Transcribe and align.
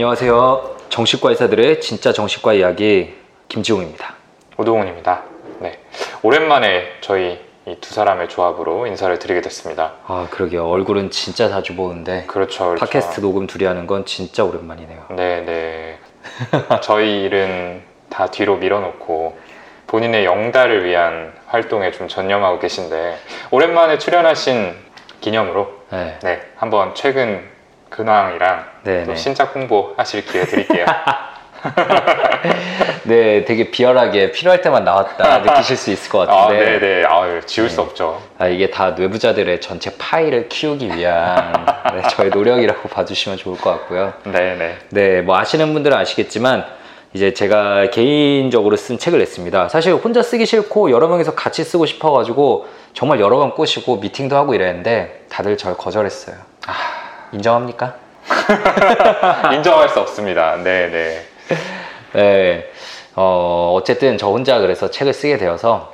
안녕하세요. 0.00 0.76
정신과 0.90 1.30
의사들의 1.30 1.80
진짜 1.80 2.12
정신과 2.12 2.52
이야기 2.52 3.14
김지용입니다. 3.48 4.14
오동훈입니다. 4.58 5.22
네. 5.60 5.80
오랜만에 6.22 6.82
저희 7.00 7.40
이 7.66 7.76
두 7.80 7.94
사람의 7.94 8.28
조합으로 8.28 8.86
인사를 8.88 9.18
드리게 9.18 9.40
됐습니다. 9.40 9.94
아 10.06 10.28
그러게요. 10.30 10.68
얼굴은 10.68 11.10
진짜 11.10 11.48
자주 11.48 11.74
보는데 11.74 12.24
그렇죠. 12.26 12.66
그렇죠. 12.74 12.84
팟캐스트 12.84 13.22
녹음 13.22 13.46
둘이 13.46 13.64
하는 13.64 13.86
건 13.86 14.04
진짜 14.04 14.44
오랜만이네요. 14.44 15.06
네, 15.12 15.40
네. 15.46 15.98
저희 16.82 17.22
일은 17.22 17.82
다 18.10 18.26
뒤로 18.26 18.56
밀어놓고 18.56 19.38
본인의 19.86 20.26
영달을 20.26 20.84
위한 20.84 21.32
활동에 21.46 21.90
좀 21.92 22.06
전념하고 22.06 22.58
계신데 22.58 23.16
오랜만에 23.50 23.96
출연하신 23.96 24.74
기념으로 25.22 25.70
네, 25.90 26.18
네, 26.22 26.42
한번 26.56 26.94
최근 26.94 27.48
근황이랑 27.88 28.75
네, 28.86 29.04
또 29.04 29.10
네. 29.10 29.16
신작 29.16 29.56
홍보 29.56 29.92
하실 29.96 30.24
기회 30.24 30.44
드릴게요. 30.44 30.86
네, 33.02 33.44
되게 33.44 33.72
비열하게 33.72 34.30
필요할 34.30 34.60
때만 34.60 34.84
나왔다 34.84 35.40
느끼실 35.40 35.76
수 35.76 35.90
있을 35.90 36.08
것 36.08 36.30
아, 36.30 36.46
같은데 36.46 36.64
네, 36.64 36.78
네. 36.78 37.04
아유, 37.04 37.40
지울 37.44 37.68
수 37.68 37.80
없죠. 37.80 38.22
아, 38.38 38.46
이게 38.46 38.70
다 38.70 38.92
뇌부자들의 38.92 39.60
전체 39.60 39.90
파일을 39.98 40.48
키우기 40.48 40.94
위한 40.94 41.66
네, 41.94 42.02
저의 42.10 42.30
노력이라고 42.30 42.88
봐주시면 42.88 43.38
좋을 43.38 43.58
것 43.58 43.70
같고요. 43.70 44.12
네, 44.22 44.54
네. 44.54 44.78
네, 44.90 45.20
뭐 45.20 45.36
아시는 45.36 45.72
분들은 45.72 45.96
아시겠지만 45.96 46.64
이제 47.12 47.34
제가 47.34 47.90
개인적으로 47.90 48.76
쓴 48.76 48.98
책을 48.98 49.18
냈습니다. 49.18 49.68
사실 49.68 49.94
혼자 49.94 50.22
쓰기 50.22 50.46
싫고 50.46 50.92
여러 50.92 51.08
명이서 51.08 51.34
같이 51.34 51.64
쓰고 51.64 51.86
싶어가지고 51.86 52.68
정말 52.92 53.18
여러 53.18 53.38
번 53.38 53.50
꼬시고 53.50 53.96
미팅도 53.96 54.36
하고 54.36 54.54
이랬는데 54.54 55.24
다들 55.28 55.56
절 55.56 55.76
거절했어요. 55.76 56.36
아, 56.68 56.72
인정합니까? 57.32 58.05
인정할 59.54 59.88
수 59.88 60.00
없습니다. 60.00 60.56
네, 60.56 60.88
네. 60.90 61.22
네, 62.12 62.70
어, 63.14 63.74
어쨌든 63.76 64.18
저 64.18 64.28
혼자 64.28 64.58
그래서 64.58 64.90
책을 64.90 65.12
쓰게 65.12 65.38
되어서 65.38 65.92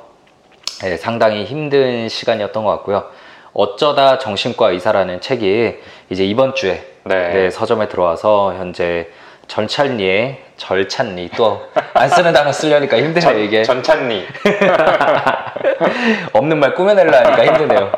네, 0.81 0.97
상당히 0.97 1.45
힘든 1.45 2.09
시간이었던 2.09 2.63
것 2.63 2.71
같고요. 2.71 3.05
어쩌다 3.53 4.17
정신과 4.17 4.71
의사라는 4.71 5.21
책이 5.21 5.75
이제 6.09 6.25
이번 6.25 6.55
주에 6.55 6.85
네. 7.03 7.33
네, 7.33 7.49
서점에 7.49 7.87
들어와서 7.87 8.55
현재 8.57 9.07
전찬리의 9.47 10.41
절찬리 10.57 11.29
또 11.35 11.61
안 11.93 12.09
쓰는 12.09 12.33
단어 12.33 12.51
쓰려니까 12.51 12.97
힘드네요 12.97 13.39
이게 13.39 13.63
전찬리. 13.63 14.25
없는 16.33 16.59
말 16.59 16.73
꾸며내려 16.73 17.15
하니까 17.15 17.45
힘드네요. 17.45 17.91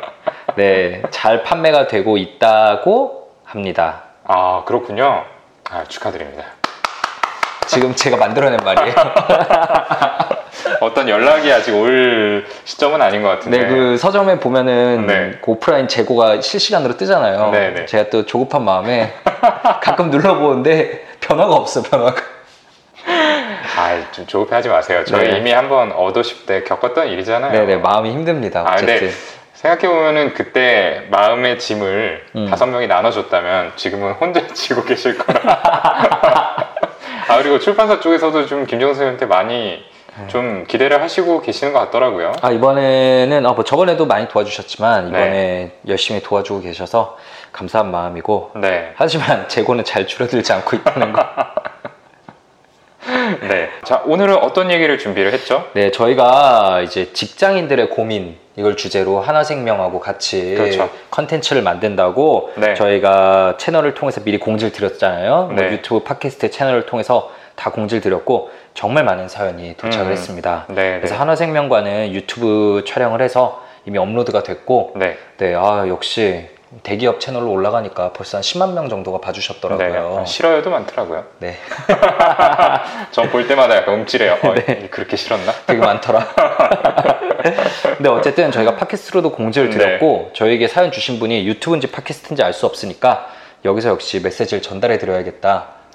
네, 0.56 1.02
잘 1.10 1.42
판매가 1.42 1.86
되고 1.86 2.18
있다고 2.18 3.30
합니다. 3.44 4.04
아, 4.28 4.62
그렇군요. 4.66 5.24
아, 5.70 5.84
축하드립니다. 5.84 6.44
지금 7.66 7.94
제가 7.94 8.16
만들어낸 8.16 8.58
말이에요. 8.64 8.94
어떤 10.80 11.08
연락이 11.08 11.52
아직 11.52 11.74
올 11.74 12.46
시점은 12.64 13.02
아닌 13.02 13.22
것 13.22 13.28
같은데. 13.28 13.58
네, 13.58 13.68
그 13.68 13.96
서점에 13.96 14.38
보면은 14.38 15.06
네. 15.06 15.38
그 15.42 15.52
오프라인 15.52 15.88
재고가 15.88 16.40
실시간으로 16.40 16.96
뜨잖아요. 16.96 17.50
네, 17.50 17.70
네. 17.70 17.86
제가 17.86 18.10
또 18.10 18.24
조급한 18.26 18.64
마음에 18.64 19.12
가끔 19.82 20.10
눌러보는데 20.10 21.06
변화가 21.20 21.54
없어, 21.54 21.82
변화가. 21.82 22.22
아, 23.78 24.10
좀 24.12 24.26
조급해하지 24.26 24.68
마세요. 24.68 25.04
저희 25.04 25.28
네. 25.30 25.38
이미 25.38 25.52
한번 25.52 25.92
어도십 25.92 26.46
때 26.46 26.62
겪었던 26.62 27.08
일이잖아요. 27.08 27.52
네 27.52 27.66
네, 27.66 27.76
마음이 27.76 28.10
힘듭니다. 28.10 28.64
아, 28.66 28.74
어쨌든. 28.74 28.98
근데 29.00 29.14
생각해보면은 29.66 30.34
그때 30.34 31.06
마음의 31.10 31.58
짐을 31.58 32.24
음. 32.36 32.46
다섯 32.48 32.66
명이 32.66 32.86
나눠줬다면 32.86 33.72
지금은 33.76 34.12
혼자 34.12 34.46
지고 34.54 34.84
계실 34.84 35.18
거라. 35.18 35.40
아, 37.28 37.38
그리고 37.38 37.58
출판사 37.58 37.98
쪽에서도 37.98 38.46
좀 38.46 38.66
김정은 38.66 38.94
선생님한테 38.94 39.26
많이 39.26 39.84
네. 40.18 40.26
좀 40.28 40.64
기대를 40.66 41.02
하시고 41.02 41.42
계시는 41.42 41.72
것 41.72 41.80
같더라고요. 41.80 42.32
아, 42.40 42.50
이번에는, 42.50 43.44
아, 43.44 43.52
뭐 43.52 43.64
저번에도 43.64 44.06
많이 44.06 44.28
도와주셨지만, 44.28 45.08
이번에 45.08 45.30
네. 45.30 45.72
열심히 45.88 46.22
도와주고 46.22 46.62
계셔서 46.62 47.18
감사한 47.52 47.90
마음이고, 47.90 48.52
네. 48.56 48.92
하지만 48.94 49.48
재고는 49.48 49.84
잘 49.84 50.06
줄어들지 50.06 50.52
않고 50.52 50.76
있다는 50.76 51.12
거. 51.12 51.22
네. 53.48 53.68
자, 53.84 54.02
오늘은 54.06 54.36
어떤 54.36 54.70
얘기를 54.70 54.98
준비를 54.98 55.32
했죠? 55.32 55.64
네, 55.74 55.90
저희가 55.90 56.82
이제 56.82 57.12
직장인들의 57.12 57.90
고민, 57.90 58.36
이걸 58.56 58.76
주제로 58.76 59.20
한화생명하고 59.20 60.00
같이 60.00 60.54
그렇죠. 60.54 60.90
컨텐츠를 61.10 61.62
만든다고 61.62 62.52
네. 62.56 62.74
저희가 62.74 63.56
채널을 63.58 63.94
통해서 63.94 64.22
미리 64.24 64.38
공지를 64.38 64.72
드렸잖아요. 64.72 65.50
뭐 65.52 65.54
네. 65.54 65.72
유튜브 65.72 66.02
팟캐스트 66.02 66.50
채널을 66.50 66.86
통해서 66.86 67.30
다 67.54 67.70
공지를 67.70 68.00
드렸고 68.00 68.50
정말 68.74 69.04
많은 69.04 69.28
사연이 69.28 69.74
도착을 69.76 70.06
음. 70.06 70.12
했습니다. 70.12 70.66
네. 70.68 70.96
그래서 70.98 71.14
네. 71.14 71.18
한화생명과는 71.18 72.12
유튜브 72.12 72.84
촬영을 72.86 73.20
해서 73.20 73.62
이미 73.86 73.98
업로드가 73.98 74.42
됐고 74.42 74.94
네. 74.96 75.16
네, 75.38 75.54
아 75.54 75.86
역시 75.88 76.48
대기업 76.82 77.20
채널로 77.20 77.50
올라가니까 77.50 78.12
벌써 78.12 78.36
한 78.38 78.42
10만 78.42 78.72
명 78.74 78.88
정도가 78.88 79.18
네. 79.18 79.26
봐주셨더라고요. 79.26 80.24
싫어요도 80.26 80.70
많더라고요. 80.70 81.24
네, 81.38 81.56
전 83.12 83.30
볼 83.30 83.46
때마다 83.48 83.76
약간 83.76 83.94
움찔해요. 83.94 84.38
어, 84.42 84.54
네. 84.54 84.88
그렇게 84.90 85.16
싫었나? 85.16 85.52
되게 85.66 85.80
많더라. 85.80 86.20
근데 87.96 88.08
어쨌든 88.08 88.50
저희가 88.50 88.76
팟캐스트로도 88.76 89.32
공지를 89.32 89.70
네. 89.70 89.76
드렸고 89.78 90.30
저희에게 90.34 90.68
사연 90.68 90.90
주신 90.92 91.18
분이 91.18 91.46
유튜브인지 91.46 91.90
팟캐스트인지 91.90 92.42
알 92.42 92.52
수 92.52 92.66
없으니까 92.66 93.28
여기서 93.64 93.90
역시 93.90 94.20
메시지를 94.22 94.62
전달해 94.62 94.96
드려야겠다 94.98 95.48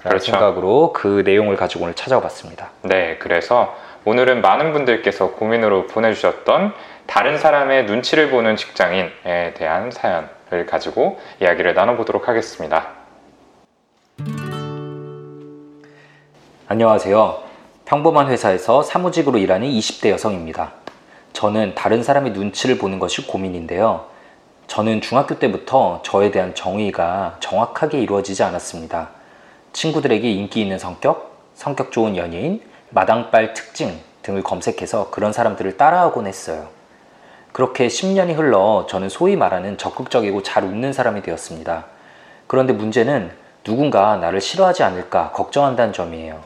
라는 0.04 0.18
그렇죠. 0.18 0.30
생각으로 0.32 0.92
그 0.92 1.22
내용을 1.24 1.56
가지고 1.56 1.84
오늘 1.84 1.94
찾아와 1.94 2.20
봤습니다. 2.22 2.70
네, 2.82 3.16
그래서 3.18 3.74
오늘은 4.04 4.40
많은 4.42 4.72
분들께서 4.72 5.30
고민으로 5.32 5.86
보내주셨던 5.86 6.72
다른 7.06 7.38
사람의 7.38 7.84
눈치를 7.86 8.30
보는 8.30 8.56
직장인에 8.56 9.54
대한 9.54 9.90
사연 9.90 10.28
을 10.52 10.66
가지고 10.66 11.18
이야기를 11.40 11.72
나눠보도록 11.72 12.28
하겠습니다. 12.28 12.88
안녕하세요. 16.68 17.42
평범한 17.86 18.28
회사에서 18.28 18.82
사무직으로 18.82 19.38
일하는 19.38 19.66
20대 19.68 20.10
여성입니다. 20.10 20.72
저는 21.32 21.74
다른 21.74 22.02
사람의 22.02 22.32
눈치를 22.32 22.76
보는 22.76 22.98
것이 22.98 23.26
고민인데요. 23.26 24.06
저는 24.66 25.00
중학교 25.00 25.38
때부터 25.38 26.02
저에 26.04 26.30
대한 26.30 26.54
정의가 26.54 27.36
정확하게 27.40 28.00
이루어지지 28.00 28.42
않았습니다. 28.42 29.08
친구들에게 29.72 30.30
인기 30.30 30.60
있는 30.60 30.78
성격, 30.78 31.36
성격 31.54 31.92
좋은 31.92 32.16
연예인, 32.16 32.60
마당발 32.90 33.54
특징 33.54 33.98
등을 34.22 34.42
검색해서 34.42 35.10
그런 35.10 35.32
사람들을 35.32 35.78
따라하곤 35.78 36.26
했어요. 36.26 36.81
그렇게 37.52 37.86
10년이 37.86 38.34
흘러 38.34 38.86
저는 38.88 39.08
소위 39.08 39.36
말하는 39.36 39.76
적극적이고 39.76 40.42
잘 40.42 40.64
웃는 40.64 40.92
사람이 40.92 41.22
되었습니다. 41.22 41.84
그런데 42.46 42.72
문제는 42.72 43.30
누군가 43.62 44.16
나를 44.16 44.40
싫어하지 44.40 44.82
않을까 44.82 45.30
걱정한다는 45.32 45.92
점이에요. 45.92 46.40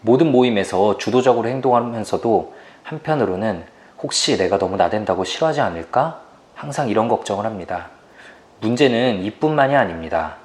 모든 0.00 0.32
모임에서 0.32 0.98
주도적으로 0.98 1.48
행동하면서도 1.48 2.54
한편으로는 2.82 3.64
혹시 4.02 4.36
내가 4.36 4.58
너무 4.58 4.76
나댄다고 4.76 5.24
싫어하지 5.24 5.60
않을까? 5.60 6.20
항상 6.54 6.88
이런 6.88 7.08
걱정을 7.08 7.44
합니다. 7.46 7.90
문제는 8.60 9.22
이뿐만이 9.22 9.76
아닙니다. 9.76 10.36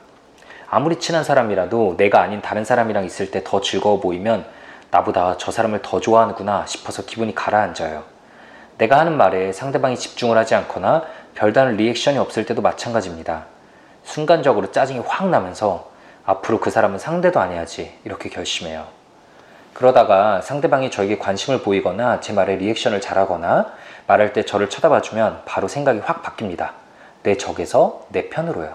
아무리 0.70 1.00
친한 1.00 1.24
사람이라도 1.24 1.96
내가 1.98 2.22
아닌 2.22 2.42
다른 2.42 2.64
사람이랑 2.66 3.04
있을 3.06 3.32
때 3.32 3.44
더 3.44 3.62
즐거워 3.62 4.00
보이면 4.00 4.46
나보다 4.92 5.38
저 5.38 5.52
사람을 5.52 5.82
더 5.82 6.00
좋아하는구나 6.00 6.66
싶어서 6.68 7.04
기분이 7.06 7.34
가라앉아요. 7.34 8.17
내가 8.78 9.00
하는 9.00 9.18
말에 9.18 9.52
상대방이 9.52 9.98
집중을 9.98 10.38
하지 10.38 10.56
않거나 10.56 11.04
별다른 11.36 11.78
리액션이 11.78 12.18
없을 12.18 12.46
때도 12.46 12.62
마찬가지입니다. 12.62 13.46
순간적으로 14.04 14.72
짜증이 14.72 15.00
확 15.06 15.30
나면서 15.30 15.90
앞으로 16.26 16.60
그 16.60 16.70
사람은 16.70 17.00
상대도 17.00 17.40
안 17.40 17.52
해야지 17.52 17.94
이렇게 18.06 18.30
결심해요. 18.30 18.86
그러다가 19.74 20.42
상대방이 20.42 20.90
저에게 20.92 21.18
관심을 21.18 21.62
보이거나 21.62 22.20
제 22.20 22.34
말에 22.34 22.56
리액션을 22.56 23.02
잘하거나 23.02 23.72
말할 24.08 24.34
때 24.34 24.44
저를 24.44 24.70
쳐다봐주면 24.70 25.44
바로 25.46 25.68
생각이 25.68 26.00
확 26.00 26.24
바뀝니다. 26.24 26.72
내 27.24 27.38
적에서 27.38 28.06
내 28.10 28.30
편으로요. 28.30 28.74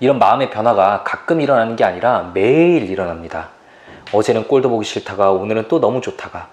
이런 0.00 0.18
마음의 0.18 0.50
변화가 0.50 1.04
가끔 1.04 1.40
일어나는 1.40 1.76
게 1.76 1.84
아니라 1.84 2.30
매일 2.34 2.90
일어납니다. 2.90 3.50
어제는 4.12 4.48
꼴도 4.48 4.68
보기 4.68 4.84
싫다가 4.84 5.30
오늘은 5.30 5.68
또 5.68 5.80
너무 5.80 6.00
좋다가 6.00 6.48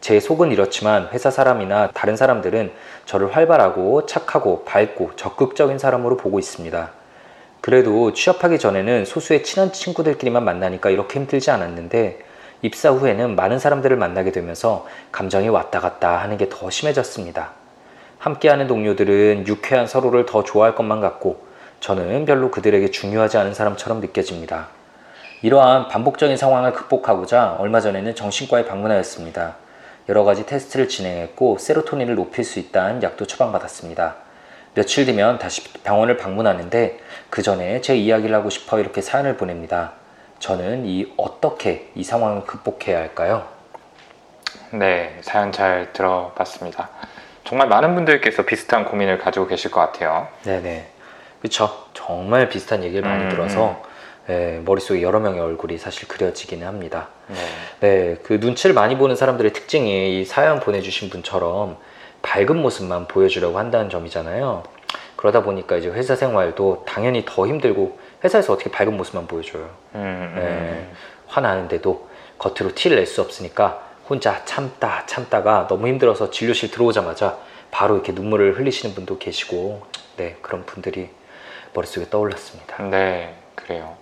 제 0.00 0.18
속은 0.18 0.50
이렇지만 0.50 1.08
회사 1.12 1.30
사람이나 1.30 1.90
다른 1.92 2.16
사람들은 2.16 2.72
저를 3.04 3.36
활발하고 3.36 4.06
착하고 4.06 4.64
밝고 4.64 5.12
적극적인 5.16 5.78
사람으로 5.78 6.16
보고 6.16 6.38
있습니다. 6.38 6.90
그래도 7.60 8.14
취업하기 8.14 8.58
전에는 8.58 9.04
소수의 9.04 9.42
친한 9.44 9.72
친구들끼리만 9.72 10.42
만나니까 10.44 10.88
이렇게 10.88 11.18
힘들지 11.18 11.50
않았는데 11.50 12.20
입사 12.62 12.90
후에는 12.90 13.36
많은 13.36 13.58
사람들을 13.58 13.96
만나게 13.96 14.32
되면서 14.32 14.86
감정이 15.12 15.48
왔다 15.48 15.80
갔다 15.80 16.18
하는 16.18 16.36
게 16.38 16.48
더 16.48 16.70
심해졌습니다. 16.70 17.52
함께하는 18.18 18.66
동료들은 18.66 19.46
유쾌한 19.46 19.86
서로를 19.86 20.26
더 20.26 20.44
좋아할 20.44 20.74
것만 20.74 21.00
같고 21.00 21.42
저는 21.80 22.26
별로 22.26 22.50
그들에게 22.50 22.90
중요하지 22.90 23.38
않은 23.38 23.54
사람처럼 23.54 24.00
느껴집니다. 24.00 24.68
이러한 25.42 25.88
반복적인 25.88 26.36
상황을 26.36 26.72
극복하고자 26.72 27.56
얼마 27.58 27.80
전에는 27.80 28.14
정신과에 28.14 28.66
방문하였습니다. 28.66 29.56
여러 30.08 30.24
가지 30.24 30.46
테스트를 30.46 30.88
진행했고 30.88 31.58
세로토닌을 31.58 32.14
높일 32.14 32.44
수 32.44 32.58
있다는 32.58 33.02
약도 33.02 33.26
처방받았습니다. 33.26 34.16
며칠 34.74 35.04
뒤면 35.06 35.38
다시 35.38 35.62
병원을 35.82 36.16
방문하는데 36.16 37.00
그 37.28 37.42
전에 37.42 37.80
제 37.80 37.96
이야기를 37.96 38.34
하고 38.34 38.50
싶어 38.50 38.78
이렇게 38.78 39.00
사연을 39.00 39.36
보냅니다. 39.36 39.92
저는 40.38 40.86
이 40.86 41.12
어떻게 41.16 41.90
이 41.94 42.02
상황을 42.02 42.44
극복해야 42.44 42.98
할까요? 42.98 43.46
네, 44.72 45.18
사연 45.22 45.52
잘 45.52 45.92
들어봤습니다. 45.92 46.88
정말 47.44 47.68
많은 47.68 47.94
분들께서 47.94 48.44
비슷한 48.44 48.84
고민을 48.84 49.18
가지고 49.18 49.46
계실 49.48 49.70
것 49.70 49.80
같아요. 49.80 50.28
네네. 50.44 50.88
그쵸. 51.42 51.86
정말 51.94 52.48
비슷한 52.48 52.82
얘기를 52.84 53.08
많이 53.08 53.24
음, 53.24 53.28
들어서 53.28 53.82
예, 54.30 54.62
머릿속에 54.64 55.02
여러 55.02 55.18
명의 55.18 55.40
얼굴이 55.40 55.76
사실 55.76 56.06
그려지기는 56.06 56.64
합니다. 56.66 57.08
네. 57.26 57.36
네, 57.80 58.16
그 58.22 58.34
눈치를 58.34 58.74
많이 58.74 58.96
보는 58.96 59.16
사람들의 59.16 59.52
특징이 59.52 60.20
이 60.20 60.24
사연 60.24 60.60
보내주신 60.60 61.10
분처럼 61.10 61.76
밝은 62.22 62.56
모습만 62.56 63.08
보여주려고 63.08 63.58
한다는 63.58 63.90
점이잖아요. 63.90 64.62
그러다 65.16 65.42
보니까 65.42 65.76
이제 65.76 65.88
회사 65.88 66.14
생활도 66.14 66.84
당연히 66.86 67.24
더 67.26 67.46
힘들고 67.46 67.98
회사에서 68.22 68.52
어떻게 68.52 68.70
밝은 68.70 68.96
모습만 68.96 69.26
보여줘요. 69.26 69.68
음, 69.96 70.32
네, 70.36 70.40
음, 70.42 70.92
화나는데도 71.26 72.08
겉으로 72.38 72.74
티를 72.74 72.96
낼 72.98 73.06
수 73.06 73.20
없으니까 73.20 73.82
혼자 74.08 74.44
참다 74.44 75.06
참다가 75.06 75.66
너무 75.68 75.88
힘들어서 75.88 76.30
진료실 76.30 76.70
들어오자마자 76.70 77.38
바로 77.70 77.94
이렇게 77.96 78.12
눈물을 78.12 78.58
흘리시는 78.58 78.94
분도 78.94 79.18
계시고 79.18 79.82
네 80.16 80.36
그런 80.42 80.64
분들이 80.66 81.08
머릿속에 81.74 82.06
떠올랐습니다. 82.10 82.82
네, 82.84 83.34
그래요. 83.66 83.96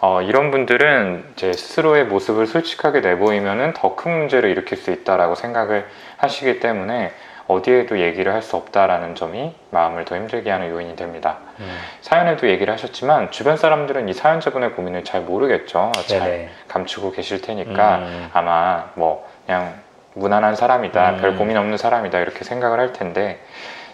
어, 0.00 0.22
이런 0.22 0.50
분들은 0.50 1.32
제 1.36 1.52
스스로의 1.52 2.04
모습을 2.04 2.46
솔직하게 2.46 3.00
내보이면은 3.00 3.72
더큰 3.74 4.10
문제를 4.18 4.50
일으킬 4.50 4.78
수 4.78 4.90
있다라고 4.90 5.34
생각을 5.34 5.86
하시기 6.18 6.60
때문에 6.60 7.12
어디에도 7.46 7.98
얘기를 7.98 8.32
할 8.32 8.40
수 8.40 8.56
없다라는 8.56 9.14
점이 9.14 9.54
마음을 9.70 10.04
더 10.06 10.16
힘들게 10.16 10.50
하는 10.50 10.70
요인이 10.70 10.96
됩니다. 10.96 11.38
음, 11.60 11.78
사연에도 12.00 12.48
얘기를 12.48 12.72
하셨지만 12.72 13.30
주변 13.30 13.56
사람들은 13.56 14.08
이 14.08 14.14
사연자분의 14.14 14.72
고민을 14.72 15.04
잘 15.04 15.20
모르겠죠. 15.22 15.92
잘 16.06 16.20
네네. 16.20 16.50
감추고 16.68 17.12
계실 17.12 17.42
테니까 17.42 17.96
음, 17.98 18.30
아마 18.32 18.86
뭐 18.94 19.28
그냥 19.44 19.74
무난한 20.14 20.56
사람이다, 20.56 21.10
음. 21.10 21.16
별 21.18 21.36
고민 21.36 21.56
없는 21.58 21.76
사람이다 21.76 22.18
이렇게 22.20 22.44
생각을 22.44 22.78
할 22.78 22.92
텐데 22.92 23.40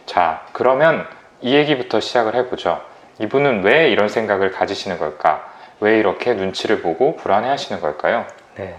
자 0.06 0.42
그러면 0.52 1.06
이 1.40 1.54
얘기부터 1.54 1.98
시작을 2.00 2.34
해보죠. 2.36 2.80
이분은 3.20 3.64
왜 3.64 3.90
이런 3.90 4.08
생각을 4.08 4.50
가지시는 4.50 4.98
걸까? 4.98 5.52
왜 5.80 5.98
이렇게 5.98 6.32
눈치를 6.34 6.80
보고 6.80 7.16
불안해 7.16 7.48
하시는 7.48 7.80
걸까요? 7.80 8.24
네. 8.56 8.74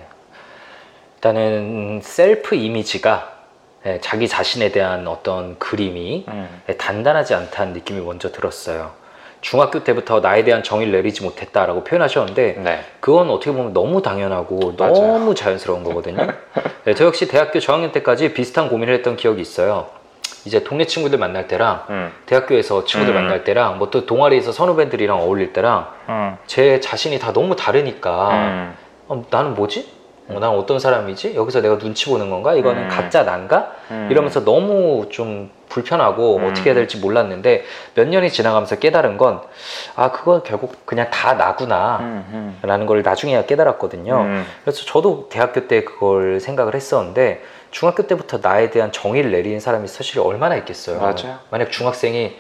일단은 1.16 2.02
셀프 2.04 2.56
이미지가 2.56 3.32
네, 3.84 4.00
자기 4.02 4.28
자신에 4.28 4.72
대한 4.72 5.08
어떤 5.08 5.58
그림이 5.60 6.26
음, 6.28 6.62
네, 6.66 6.78
단단하지 6.78 7.36
않다는 7.36 7.74
느낌이 7.74 8.02
먼저 8.02 8.32
들었어요. 8.32 8.92
중학교 9.42 9.84
때부터 9.84 10.20
나에 10.20 10.44
대한 10.44 10.62
정의를 10.62 10.94
내리지 10.94 11.24
못했다라고 11.24 11.84
표현하셨는데 11.84 12.54
네, 12.64 12.80
그건 13.00 13.30
어떻게 13.30 13.52
보면 13.52 13.74
너무 13.74 14.02
당연하고 14.02 14.74
맞아요. 14.78 14.94
너무 14.94 15.36
자연스러운 15.36 15.84
거거든요. 15.84 16.28
네, 16.86 16.94
저 16.96 17.06
역시 17.06 17.28
대학교 17.28 17.60
저학년 17.60 17.92
때까지 17.92 18.34
비슷한 18.34 18.70
고민을 18.70 18.94
했던 18.96 19.16
기억이 19.16 19.42
있어요. 19.42 20.01
이제 20.46 20.64
동네 20.64 20.86
친구들 20.86 21.20
만날 21.20 21.48
때랑 21.48 21.84
음, 21.90 22.12
대학교에서 22.26 22.86
친구들 22.86 23.14
음. 23.14 23.22
만날 23.24 23.44
때랑 23.44 23.78
뭐 23.78 23.92
또 23.92 24.06
동아리에서 24.06 24.52
선후배들이랑 24.52 25.20
어울릴 25.22 25.54
때랑 25.54 25.88
음, 26.10 26.38
제 26.48 26.80
자신이 26.80 27.20
다 27.20 27.32
너무 27.34 27.56
다르니까 27.56 28.30
음, 28.30 28.74
어, 29.08 29.26
나는 29.30 29.54
뭐지? 29.54 30.02
어, 30.30 30.40
난 30.40 30.52
어떤 30.52 30.80
사람이지? 30.80 31.36
여기서 31.36 31.62
내가 31.62 31.78
눈치 31.78 32.10
보는 32.10 32.30
건가? 32.30 32.54
이거는 32.56 32.84
음. 32.84 32.88
가짜 32.88 33.24
난가? 33.24 33.72
음. 33.92 34.08
이러면서 34.10 34.46
너무 34.46 35.08
좀 35.10 35.52
불편하고 35.68 36.38
음. 36.38 36.50
어떻게 36.50 36.70
해야 36.70 36.74
될지 36.76 36.98
몰랐는데 36.98 37.66
몇 37.96 38.08
년이 38.08 38.30
지나가면서 38.32 38.78
깨달은 38.78 39.18
건 39.18 39.42
아 39.96 40.12
그건 40.12 40.42
결국 40.44 40.86
그냥 40.86 41.10
다 41.12 41.34
나구나 41.34 41.98
음, 42.02 42.26
음, 42.32 42.60
라는 42.68 42.86
걸 42.86 43.02
나중에야 43.04 43.46
깨달았거든요 43.46 44.22
음, 44.22 44.46
그래서 44.64 44.86
저도 44.86 45.28
대학교 45.30 45.68
때 45.68 45.84
그걸 45.84 46.40
생각을 46.40 46.76
했었는데 46.76 47.42
중학교 47.72 48.04
때부터 48.08 48.40
나에 48.42 48.70
대한 48.70 48.92
정의를 48.92 49.32
내리는 49.32 49.60
사람이 49.60 49.88
사실 49.88 50.20
얼마나 50.20 50.56
있겠어요 50.58 51.00
맞아요. 51.00 51.40
만약 51.50 51.72
중학생이 51.72 52.36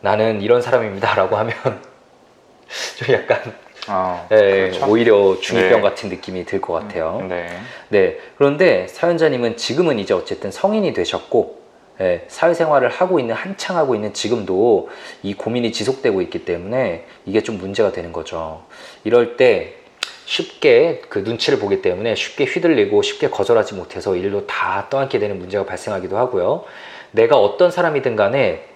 나는 0.00 0.42
이런 0.42 0.60
사람입니다 0.60 1.14
라고 1.14 1.36
하면 1.36 1.54
좀 2.96 3.14
약간 3.14 3.40
어, 3.88 4.28
예, 4.30 4.36
그렇죠. 4.70 4.86
오히려 4.88 5.16
중2병 5.40 5.70
네. 5.76 5.80
같은 5.80 6.08
느낌이 6.08 6.44
들 6.44 6.60
것 6.60 6.72
같아요 6.74 7.24
네, 7.28 7.48
네. 7.88 8.18
그런데 8.36 8.86
사연자님은 8.88 9.56
지금은 9.56 9.98
이제 9.98 10.14
어쨌든 10.14 10.52
성인이 10.52 10.92
되셨고, 10.92 11.60
예, 12.00 12.24
사회생활을 12.28 12.88
하고 12.90 13.18
있는, 13.18 13.34
한창 13.34 13.76
하고 13.76 13.96
있는 13.96 14.14
지금도 14.14 14.88
이 15.24 15.34
고민이 15.34 15.72
지속되고 15.72 16.22
있기 16.22 16.44
때문에 16.44 17.06
이게 17.26 17.42
좀 17.42 17.58
문제가 17.58 17.90
되는 17.90 18.12
거죠. 18.12 18.62
이럴 19.02 19.36
때 19.36 19.74
쉽게 20.24 21.02
그 21.08 21.20
눈치를 21.20 21.58
보기 21.58 21.82
때문에 21.82 22.14
쉽게 22.14 22.44
휘둘리고 22.44 23.02
쉽게 23.02 23.28
거절하지 23.30 23.74
못해서 23.74 24.16
일로 24.16 24.46
다 24.46 24.86
떠안게 24.88 25.18
되는 25.18 25.38
문제가 25.38 25.64
발생하기도 25.64 26.16
하고요. 26.16 26.64
내가 27.10 27.36
어떤 27.36 27.70
사람이든 27.70 28.16
간에 28.16 28.66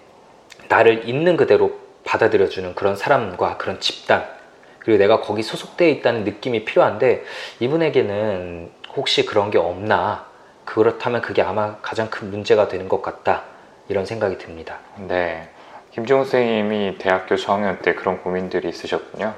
나를 0.68 1.08
있는 1.08 1.36
그대로 1.36 1.78
받아들여주는 2.04 2.74
그런 2.74 2.96
사람과 2.96 3.56
그런 3.56 3.80
집단, 3.80 4.26
그리고 4.78 4.98
내가 4.98 5.20
거기 5.20 5.42
소속되어 5.42 5.88
있다는 5.88 6.24
느낌이 6.24 6.64
필요한데 6.64 7.24
이분에게는 7.58 8.70
혹시 8.94 9.26
그런 9.26 9.50
게 9.50 9.58
없나 9.58 10.26
그렇다면 10.64 11.22
그게 11.22 11.42
아마 11.42 11.76
가장 11.78 12.08
큰 12.08 12.30
문제가 12.30 12.68
되는 12.68 12.88
것 12.88 13.02
같다 13.02 13.42
이런 13.88 14.06
생각이 14.06 14.38
듭니다 14.38 14.78
네. 15.08 15.48
김지훈 15.90 16.24
선생님이 16.24 16.98
대학교 16.98 17.36
저학년 17.36 17.80
때 17.80 17.94
그런 17.94 18.22
고민들이 18.22 18.68
있으셨군요. 18.68 19.34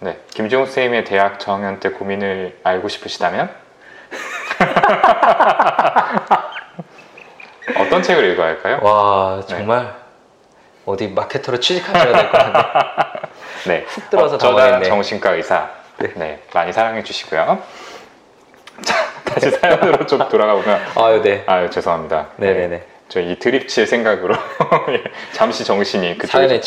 네. 0.00 0.18
김지훈 0.30 0.64
선생님의 0.66 1.04
대학 1.04 1.38
저학년 1.38 1.78
때 1.80 1.90
고민을 1.90 2.58
알고 2.64 2.88
싶으시다면? 2.88 3.50
어떤 7.76 8.02
책을 8.02 8.24
읽어야 8.32 8.48
할까요? 8.48 8.80
와 8.82 9.40
정말 9.46 9.94
어디 10.86 11.08
마케터로 11.08 11.60
취직하셔야 11.60 12.12
될 12.12 12.30
것 12.30 12.38
같네 12.38 12.60
네. 13.66 13.84
훅 13.86 14.14
어쩌다 14.14 14.38
당황했네. 14.38 14.84
정신과 14.86 15.32
의사. 15.32 15.68
네. 15.98 16.12
네. 16.16 16.42
많이 16.54 16.72
사랑해 16.72 17.02
주시고요. 17.02 17.58
자, 18.82 18.94
다시 19.24 19.50
사연으로 19.50 20.06
좀 20.06 20.26
돌아가 20.30 20.54
보면 20.54 20.80
아유 20.96 21.20
네 21.22 21.44
아유, 21.46 21.68
죄송합니다. 21.68 22.28
네네네 22.36 22.82
저이 23.10 23.36
드립 23.40 23.66
칠 23.68 23.86
생각으로 23.88 24.36
잠시 25.34 25.64
정신이 25.64 26.16
그쪽에 26.16 26.28
사연에 26.46 26.60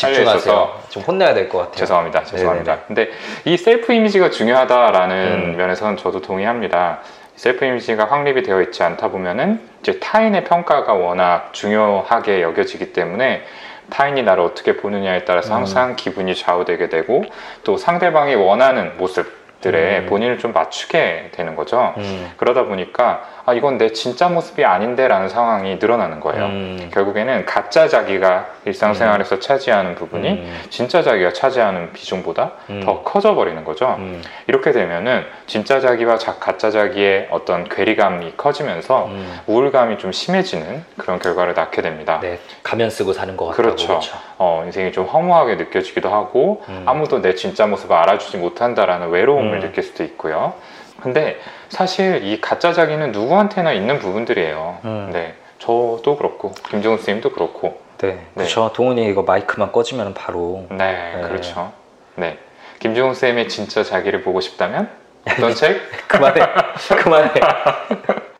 좀 0.89 1.01
혼내야 1.03 1.33
될 1.33 1.47
것 1.47 1.59
같아요 1.59 1.75
죄송합니다. 1.75 2.23
죄송합니다. 2.25 2.71
네네네. 2.73 2.85
근데 2.87 3.09
이 3.45 3.55
self 3.55 3.93
image가 3.93 4.29
중요하다라는 4.29 5.15
음. 5.53 5.57
면에서는 5.57 5.95
저도 5.97 6.21
동의합니다. 6.21 6.99
self 7.37 7.63
image가 7.65 8.05
확립이 8.11 8.43
되어 8.43 8.61
있지 8.61 8.83
않다 8.83 9.07
보면은 9.07 9.61
이제 9.81 9.99
타인의 9.99 10.43
평가가 10.43 10.93
워낙 10.93 11.49
중요하게 11.53 12.41
여겨지기 12.41 12.91
때문에 12.91 13.43
타인이 13.89 14.21
나를 14.23 14.43
어떻게 14.43 14.75
보느냐에 14.75 15.23
따라서 15.23 15.53
음. 15.53 15.59
항상 15.59 15.95
기분이 15.95 16.35
좌우되게 16.35 16.89
되고 16.89 17.23
또 17.63 17.77
상대방이 17.77 18.35
원하는 18.35 18.97
모습들에 18.97 19.99
음. 19.99 20.05
본인을 20.07 20.39
좀 20.39 20.51
맞추게 20.51 21.29
되는 21.31 21.55
거죠. 21.55 21.93
음, 21.97 22.31
그러다 22.35 22.63
보니까 22.65 23.29
아 23.45 23.53
이건 23.53 23.77
내 23.77 23.91
진짜 23.91 24.29
모습이 24.29 24.63
아닌데라는 24.63 25.27
상황이 25.27 25.75
늘어나는 25.75 26.21
거예요. 26.21 26.45
음, 26.45 26.89
결국에는 26.93 27.45
가짜 27.45 27.89
자기가 27.89 28.47
일상생활에서 28.63 29.39
차지하는 29.39 29.95
부분이 29.95 30.29
음, 30.29 30.61
진짜 30.69 31.01
자기가 31.03 31.33
차지하는 31.33 31.91
비중보다 31.91 32.51
음. 32.69 32.81
더 32.85 33.01
커져 33.03 33.35
버리는 33.35 33.61
거죠. 33.65 33.95
음, 33.99 34.21
이렇게 34.47 34.71
되면은 34.71 35.25
진짜 35.45 35.81
자기와 35.81 36.17
자- 36.17 36.35
가짜 36.39 36.71
자기의 36.71 37.27
어떤 37.31 37.65
괴리감이 37.67 38.35
커지면서 38.37 39.07
음. 39.07 39.39
우울감이 39.47 39.97
좀 39.97 40.13
심해지는 40.13 40.85
그런 40.97 41.19
결과를 41.19 41.53
낳게 41.53 41.81
됩니다. 41.81 42.19
네 42.21 42.39
가면 42.63 42.89
쓰고 42.89 43.11
사는 43.11 43.35
것 43.35 43.47
같다고 43.47 43.61
그렇죠. 43.63 43.99
어, 44.37 44.61
인생이 44.65 44.93
좀 44.93 45.05
허무하게 45.05 45.55
느껴지기도 45.55 46.07
하고 46.07 46.63
음. 46.69 46.83
아무도 46.85 47.21
내 47.21 47.35
진짜 47.35 47.67
모습을 47.67 47.93
알아주지 47.93 48.37
못한다라는 48.37 49.09
외로움을 49.09 49.55
음. 49.55 49.59
느낄 49.59 49.83
수도 49.83 50.05
있고요. 50.05 50.53
근데 51.01 51.37
사실 51.77 52.23
이 52.23 52.39
가짜 52.39 52.71
자기는 52.71 53.11
누구한테나 53.11 53.73
있는 53.73 53.97
부분들이에요. 53.97 54.77
음. 54.85 55.09
네. 55.11 55.33
저도 55.57 56.17
그렇고 56.17 56.51
김정은 56.69 56.97
선생님도 56.97 57.31
그렇고 57.31 57.81
네, 57.97 58.09
네. 58.09 58.25
그렇죠. 58.35 58.71
동훈이 58.73 59.05
이거 59.07 59.23
마이크만 59.23 59.71
꺼지면 59.71 60.13
바로 60.13 60.67
네, 60.69 61.13
네. 61.15 61.21
그렇죠. 61.27 61.71
네. 62.15 62.37
김종훈 62.79 63.15
쌤의 63.15 63.49
진짜 63.49 63.83
자기를 63.83 64.21
보고 64.21 64.39
싶다면 64.39 64.89
어떤 65.27 65.53
책? 65.55 65.81
그만해, 66.07 66.41
그만해. 67.01 67.31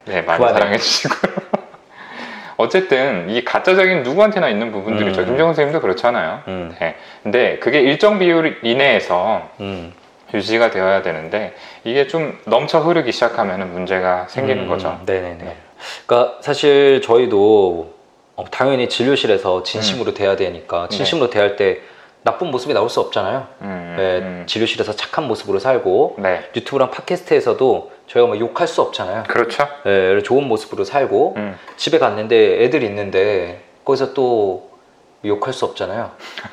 네, 0.05 0.21
많이 0.21 0.37
그만해. 0.37 0.53
사랑해 0.53 0.77
주시고요. 0.77 1.33
어쨌든 2.57 3.29
이 3.29 3.43
가짜 3.43 3.73
자기는 3.73 4.03
누구한테나 4.03 4.47
있는 4.49 4.71
부분들이죠. 4.71 5.21
음. 5.21 5.25
김종훈 5.25 5.55
쌤도 5.55 5.81
그렇잖아요. 5.81 6.41
음, 6.49 6.75
네. 6.79 6.97
근데 7.23 7.57
그게 7.59 7.79
일정 7.79 8.19
비율 8.19 8.59
이내에서 8.61 9.49
음, 9.59 9.91
유지가 10.33 10.71
되어야 10.71 11.01
되는데 11.01 11.53
이게 11.83 12.07
좀 12.07 12.39
넘쳐 12.45 12.79
흐르기 12.79 13.11
시작하면 13.11 13.71
문제가 13.71 14.27
생기는 14.27 14.63
음, 14.63 14.67
거죠. 14.67 14.99
네네네. 15.05 15.43
네. 15.43 15.57
그러니까 16.05 16.37
사실 16.41 17.01
저희도 17.01 17.93
어, 18.35 18.45
당연히 18.49 18.89
진료실에서 18.89 19.63
진심으로 19.63 20.11
음. 20.11 20.13
대해야 20.13 20.35
되니까 20.35 20.87
진심으로 20.89 21.29
대할 21.29 21.55
때 21.55 21.81
나쁜 22.23 22.51
모습이 22.51 22.73
나올 22.73 22.89
수 22.89 22.99
없잖아요. 23.01 23.47
음, 23.61 23.95
네, 23.97 24.17
음. 24.19 24.43
진료실에서 24.47 24.93
착한 24.95 25.27
모습으로 25.27 25.59
살고 25.59 26.15
네, 26.19 26.49
유튜브랑 26.55 26.89
팟캐스트에서도 26.89 27.91
저희가 28.07 28.27
뭐 28.27 28.39
욕할 28.39 28.67
수 28.67 28.81
없잖아요. 28.81 29.23
그렇죠. 29.27 29.67
네, 29.83 30.21
좋은 30.23 30.47
모습으로 30.47 30.85
살고 30.85 31.33
음, 31.35 31.57
집에 31.75 31.99
갔는데 31.99 32.63
애들 32.63 32.81
있는데 32.83 33.61
거기서 33.83 34.13
또 34.13 34.72
욕할 35.25 35.53
수 35.53 35.65
없잖아요. 35.65 36.11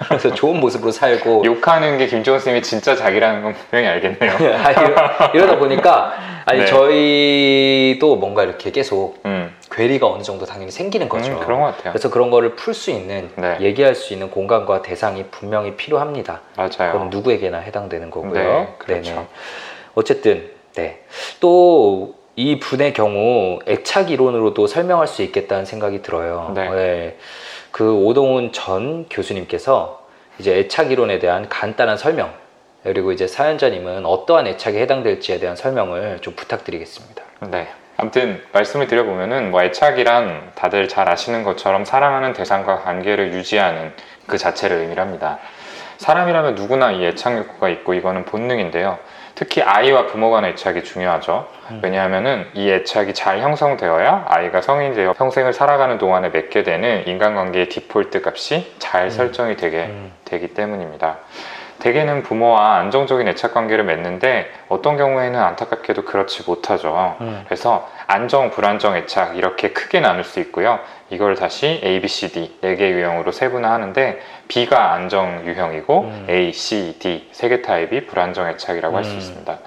그래서 0.08 0.32
좋은 0.34 0.60
모습으로 0.60 0.92
살고 0.92 1.42
욕하는 1.46 1.98
게 1.98 2.06
김종원 2.06 2.38
선생님이 2.40 2.62
진짜 2.62 2.94
자기라는 2.94 3.42
건 3.42 3.54
분명히 3.54 3.88
알겠네요. 3.88 4.32
아니, 4.64 4.76
이러- 4.86 5.30
이러다 5.34 5.58
보니까 5.58 6.14
아니 6.46 6.60
네. 6.60 6.66
저희도 6.66 8.16
뭔가 8.16 8.44
이렇게 8.44 8.70
계속 8.70 9.20
음, 9.26 9.54
괴리가 9.70 10.06
어느 10.06 10.22
정도 10.22 10.46
당연히 10.46 10.70
생기는 10.70 11.08
거죠. 11.08 11.32
음, 11.32 11.40
그런 11.40 11.60
것 11.60 11.66
같아요. 11.76 11.92
그래서 11.92 12.10
그런 12.10 12.30
거를 12.30 12.54
풀 12.54 12.74
수 12.74 12.90
있는 12.90 13.30
네. 13.36 13.56
얘기할 13.60 13.94
수 13.94 14.12
있는 14.12 14.30
공간과 14.30 14.82
대상이 14.82 15.24
분명히 15.30 15.74
필요합니다. 15.76 16.40
맞아요. 16.56 16.92
그럼 16.92 17.10
누구에게나 17.10 17.58
해당되는 17.58 18.10
거고요. 18.10 18.32
네, 18.32 18.68
그렇죠. 18.78 19.10
네네. 19.10 19.26
어쨌든 19.94 20.50
네. 20.74 21.02
또 21.40 22.14
이 22.36 22.58
분의 22.58 22.94
경우 22.94 23.58
애착 23.68 24.10
이론으로도 24.10 24.66
설명할 24.66 25.06
수 25.08 25.20
있겠다는 25.22 25.66
생각이 25.66 26.00
들어요. 26.00 26.52
네. 26.54 27.16
그 27.70 27.94
오동훈 27.94 28.52
전 28.52 29.06
교수님께서 29.08 30.06
이제 30.38 30.58
애착 30.58 30.90
이론에 30.90 31.18
대한 31.18 31.48
간단한 31.48 31.96
설명 31.96 32.32
그리고 32.82 33.12
이제 33.12 33.26
사연자님은 33.26 34.06
어떠한 34.06 34.46
애착에 34.46 34.80
해당될지에 34.80 35.38
대한 35.38 35.54
설명을 35.54 36.20
좀 36.20 36.34
부탁드리겠습니다. 36.34 37.22
네. 37.50 37.68
아무튼 37.98 38.42
말씀을 38.52 38.86
드려보면은 38.86 39.50
뭐 39.50 39.62
애착이란 39.62 40.52
다들 40.54 40.88
잘 40.88 41.10
아시는 41.10 41.44
것처럼 41.44 41.84
사랑하는 41.84 42.32
대상과 42.32 42.80
관계를 42.80 43.34
유지하는 43.34 43.92
그 44.26 44.38
자체를 44.38 44.78
의미를 44.78 45.02
합니다. 45.02 45.38
사람이라면 45.98 46.54
누구나 46.54 46.92
이 46.92 47.04
애착 47.04 47.36
욕구가 47.36 47.68
있고 47.68 47.92
이거는 47.92 48.24
본능인데요. 48.24 48.98
특히 49.40 49.62
아이와 49.62 50.06
부모 50.06 50.30
간의 50.30 50.50
애착이 50.50 50.84
중요하죠. 50.84 51.48
음. 51.70 51.80
왜냐하면은 51.82 52.46
이 52.52 52.70
애착이 52.70 53.14
잘 53.14 53.40
형성되어야 53.40 54.26
아이가 54.28 54.60
성인이 54.60 54.94
되어 54.94 55.14
평생을 55.14 55.54
살아가는 55.54 55.96
동안에 55.96 56.28
맺게 56.28 56.62
되는 56.62 57.08
인간관계의 57.08 57.70
디폴트 57.70 58.20
값이 58.22 58.74
잘 58.78 59.04
음. 59.04 59.10
설정이 59.10 59.56
되게 59.56 59.84
음. 59.84 60.12
되기 60.26 60.48
때문입니다. 60.48 61.16
대개는 61.78 62.22
부모와 62.22 62.76
안정적인 62.80 63.28
애착 63.28 63.54
관계를 63.54 63.84
맺는데 63.84 64.52
어떤 64.68 64.98
경우에는 64.98 65.40
안타깝게도 65.40 66.04
그렇지 66.04 66.42
못하죠. 66.46 67.16
음. 67.22 67.42
그래서 67.46 67.88
안정, 68.08 68.50
불안정 68.50 68.94
애착 68.94 69.38
이렇게 69.38 69.70
크게 69.70 70.00
나눌 70.00 70.22
수 70.22 70.38
있고요. 70.40 70.80
이걸 71.10 71.34
다시 71.34 71.80
A, 71.84 72.00
B, 72.00 72.08
C, 72.08 72.32
D 72.32 72.56
네 72.60 72.76
개 72.76 72.90
유형으로 72.90 73.32
세분화하는데 73.32 74.20
B가 74.48 74.92
안정 74.92 75.42
유형이고 75.44 76.00
음. 76.02 76.26
A, 76.28 76.52
C, 76.52 76.96
D 76.98 77.28
세 77.32 77.48
개 77.48 77.62
타입이 77.62 78.06
불안정 78.06 78.48
애착이라고 78.48 78.96
할수 78.96 79.12
음. 79.12 79.18
있습니다. 79.18 79.58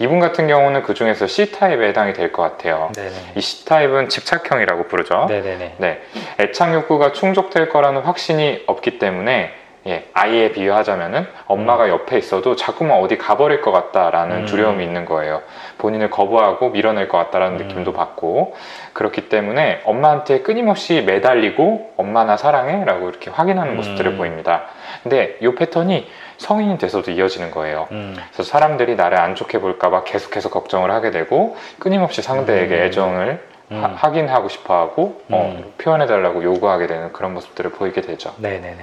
이분 0.00 0.20
같은 0.20 0.46
경우는 0.46 0.82
그 0.84 0.94
중에서 0.94 1.26
C 1.26 1.50
타입에 1.50 1.88
해당이 1.88 2.12
될 2.12 2.30
것 2.32 2.42
같아요. 2.42 2.90
네네. 2.94 3.10
이 3.36 3.40
C 3.40 3.64
타입은 3.66 4.08
집착형이라고 4.08 4.86
부르죠. 4.86 5.26
네네네. 5.28 5.74
네, 5.78 6.00
애착 6.40 6.72
욕구가 6.72 7.12
충족될 7.12 7.68
거라는 7.68 8.02
확신이 8.02 8.62
없기 8.66 8.98
때문에 8.98 9.52
예, 9.88 10.06
아이에 10.12 10.52
비유하자면은 10.52 11.26
엄마가 11.46 11.88
옆에 11.88 12.18
있어도 12.18 12.56
자꾸만 12.56 12.98
어디 12.98 13.16
가버릴 13.16 13.62
것 13.62 13.72
같다라는 13.72 14.36
음. 14.36 14.46
두려움이 14.46 14.84
있는 14.84 15.06
거예요. 15.06 15.42
본인을 15.78 16.10
거부하고 16.10 16.70
밀어낼 16.70 17.08
것 17.08 17.16
같다라는 17.16 17.58
음. 17.58 17.66
느낌도 17.66 17.94
받고 17.94 18.54
그렇기 18.92 19.30
때문에 19.30 19.80
엄마한테 19.84 20.42
끊임없이 20.42 21.02
매달리고 21.02 21.94
엄마 21.96 22.24
나 22.24 22.36
사랑해라고 22.36 23.08
이렇게 23.08 23.30
확인하는 23.30 23.72
음. 23.72 23.76
모습들을 23.76 24.16
보입니다. 24.16 24.64
근데 25.02 25.38
이 25.40 25.54
패턴이 25.54 26.06
성인이 26.36 26.76
돼서도 26.78 27.10
이어지는 27.10 27.50
거예요. 27.50 27.88
음. 27.92 28.14
그래서 28.32 28.42
사람들이 28.42 28.94
나를 28.94 29.18
안 29.18 29.34
좋게 29.34 29.58
볼까봐 29.58 30.04
계속해서 30.04 30.50
걱정을 30.50 30.90
하게 30.90 31.10
되고 31.10 31.56
끊임없이 31.78 32.20
상대에게 32.20 32.74
음. 32.76 32.82
애정을 32.82 33.40
음. 33.70 33.82
하- 33.84 33.88
확인하고 33.88 34.48
싶어하고 34.48 35.22
어, 35.30 35.54
음. 35.56 35.72
표현해달라고 35.78 36.42
요구하게 36.42 36.86
되는 36.86 37.12
그런 37.12 37.34
모습들을 37.34 37.70
보이게 37.72 38.00
되죠. 38.00 38.34
네네네. 38.38 38.78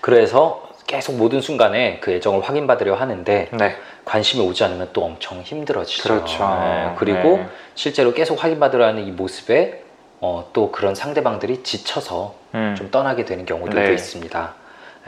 그래서 0.00 0.68
계속 0.86 1.16
모든 1.16 1.40
순간에 1.40 1.98
그 2.00 2.12
애정을 2.12 2.40
확인받으려 2.42 2.94
하는데 2.94 3.48
네, 3.52 3.76
관심이 4.04 4.46
오지 4.46 4.64
않으면 4.64 4.90
또 4.92 5.04
엄청 5.04 5.42
힘들어지죠. 5.42 6.02
그렇죠. 6.02 6.44
네, 6.62 6.94
그리고 6.96 7.36
네. 7.38 7.46
실제로 7.74 8.14
계속 8.14 8.42
확인받으려 8.42 8.86
하는 8.86 9.06
이 9.06 9.10
모습에 9.10 9.82
어, 10.20 10.48
또 10.52 10.72
그런 10.72 10.94
상대방들이 10.94 11.62
지쳐서 11.62 12.34
음, 12.54 12.74
좀 12.76 12.90
떠나게 12.90 13.24
되는 13.24 13.44
경우들도 13.44 13.80
네. 13.88 13.92
있습니다. 13.92 14.54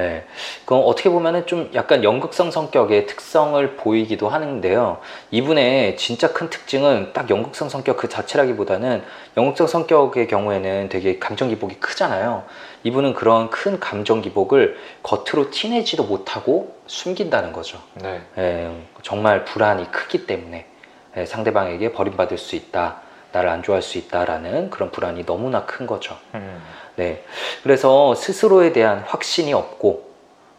예. 0.00 0.24
그럼 0.64 0.82
어떻게 0.86 1.10
보면은 1.10 1.46
좀 1.46 1.70
약간 1.74 2.02
연극성 2.02 2.50
성격의 2.50 3.06
특성을 3.06 3.76
보이기도 3.76 4.28
하는데요. 4.28 4.98
이분의 5.30 5.96
진짜 5.96 6.32
큰 6.32 6.48
특징은 6.48 7.12
딱 7.12 7.28
연극성 7.28 7.68
성격 7.68 7.98
그 7.98 8.08
자체라기보다는 8.08 9.02
연극성 9.36 9.66
성격의 9.66 10.26
경우에는 10.26 10.88
되게 10.88 11.18
감정 11.18 11.48
기복이 11.48 11.76
크잖아요. 11.76 12.44
이분은 12.82 13.12
그런 13.12 13.50
큰 13.50 13.78
감정 13.78 14.22
기복을 14.22 14.78
겉으로 15.02 15.50
티내지도 15.50 16.04
못하고 16.04 16.74
숨긴다는 16.86 17.52
거죠. 17.52 17.78
네, 17.94 18.22
예, 18.38 18.70
정말 19.02 19.44
불안이 19.44 19.92
크기 19.92 20.26
때문에 20.26 20.66
예, 21.16 21.26
상대방에게 21.26 21.92
버림받을 21.92 22.38
수 22.38 22.56
있다, 22.56 23.02
나를 23.32 23.50
안 23.50 23.62
좋아할 23.62 23.82
수 23.82 23.98
있다라는 23.98 24.70
그런 24.70 24.90
불안이 24.90 25.26
너무나 25.26 25.66
큰 25.66 25.86
거죠. 25.86 26.16
음, 26.34 26.60
네. 27.00 27.24
그래서 27.62 28.14
스스로에 28.14 28.74
대한 28.74 28.98
확신이 29.06 29.54
없고 29.54 30.10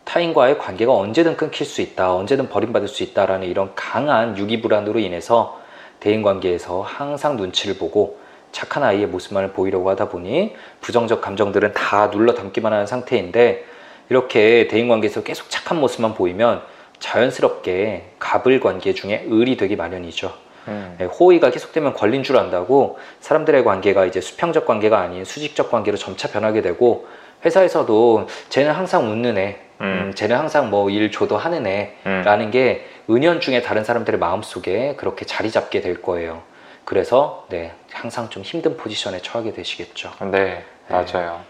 타인과의 0.05 0.57
관계가 0.57 0.91
언제든 0.91 1.37
끊길 1.37 1.67
수 1.67 1.81
있다, 1.81 2.15
언제든 2.15 2.49
버림받을 2.49 2.87
수 2.87 3.03
있다라는 3.03 3.47
이런 3.47 3.73
강한 3.75 4.35
유기불안으로 4.35 4.97
인해서 4.97 5.61
대인 5.99 6.23
관계에서 6.23 6.81
항상 6.81 7.37
눈치를 7.37 7.77
보고 7.77 8.17
착한 8.51 8.81
아이의 8.81 9.05
모습만을 9.05 9.51
보이려고 9.51 9.91
하다 9.91 10.09
보니 10.09 10.55
부정적 10.81 11.21
감정들은 11.21 11.73
다 11.73 12.09
눌러 12.09 12.33
담기만 12.33 12.73
하는 12.73 12.87
상태인데 12.87 13.63
이렇게 14.09 14.67
대인 14.67 14.87
관계에서 14.87 15.21
계속 15.21 15.47
착한 15.51 15.79
모습만 15.79 16.15
보이면 16.15 16.63
자연스럽게 16.97 18.13
갑을 18.17 18.59
관계 18.61 18.95
중에 18.95 19.27
을이 19.31 19.57
되기 19.57 19.75
마련이죠. 19.75 20.33
음, 20.67 20.95
네, 20.97 21.05
호의가 21.05 21.49
계속되면 21.51 21.93
걸린 21.93 22.23
줄 22.23 22.37
안다고 22.37 22.99
사람들의 23.19 23.63
관계가 23.63 24.05
이제 24.05 24.21
수평적 24.21 24.65
관계가 24.65 24.99
아닌 24.99 25.25
수직적 25.25 25.71
관계로 25.71 25.97
점차 25.97 26.27
변하게 26.29 26.61
되고 26.61 27.07
회사에서도 27.43 28.27
쟤는 28.49 28.71
항상 28.71 29.09
웃는 29.09 29.37
애, 29.37 29.59
음, 29.81 30.09
음, 30.09 30.13
쟤는 30.13 30.37
항상 30.37 30.69
뭐 30.69 30.89
일 30.89 31.11
줘도 31.11 31.37
하는 31.37 31.65
음, 31.65 32.21
애라는 32.21 32.51
게 32.51 32.85
은연중에 33.09 33.61
다른 33.63 33.83
사람들의 33.83 34.19
마음속에 34.19 34.95
그렇게 34.97 35.25
자리 35.25 35.49
잡게 35.49 35.81
될 35.81 36.01
거예요. 36.01 36.43
그래서 36.85 37.45
네, 37.49 37.73
항상 37.91 38.29
좀 38.29 38.43
힘든 38.43 38.77
포지션에 38.77 39.19
처하게 39.19 39.53
되시겠죠. 39.53 40.11
네, 40.31 40.63
맞아요. 40.87 41.41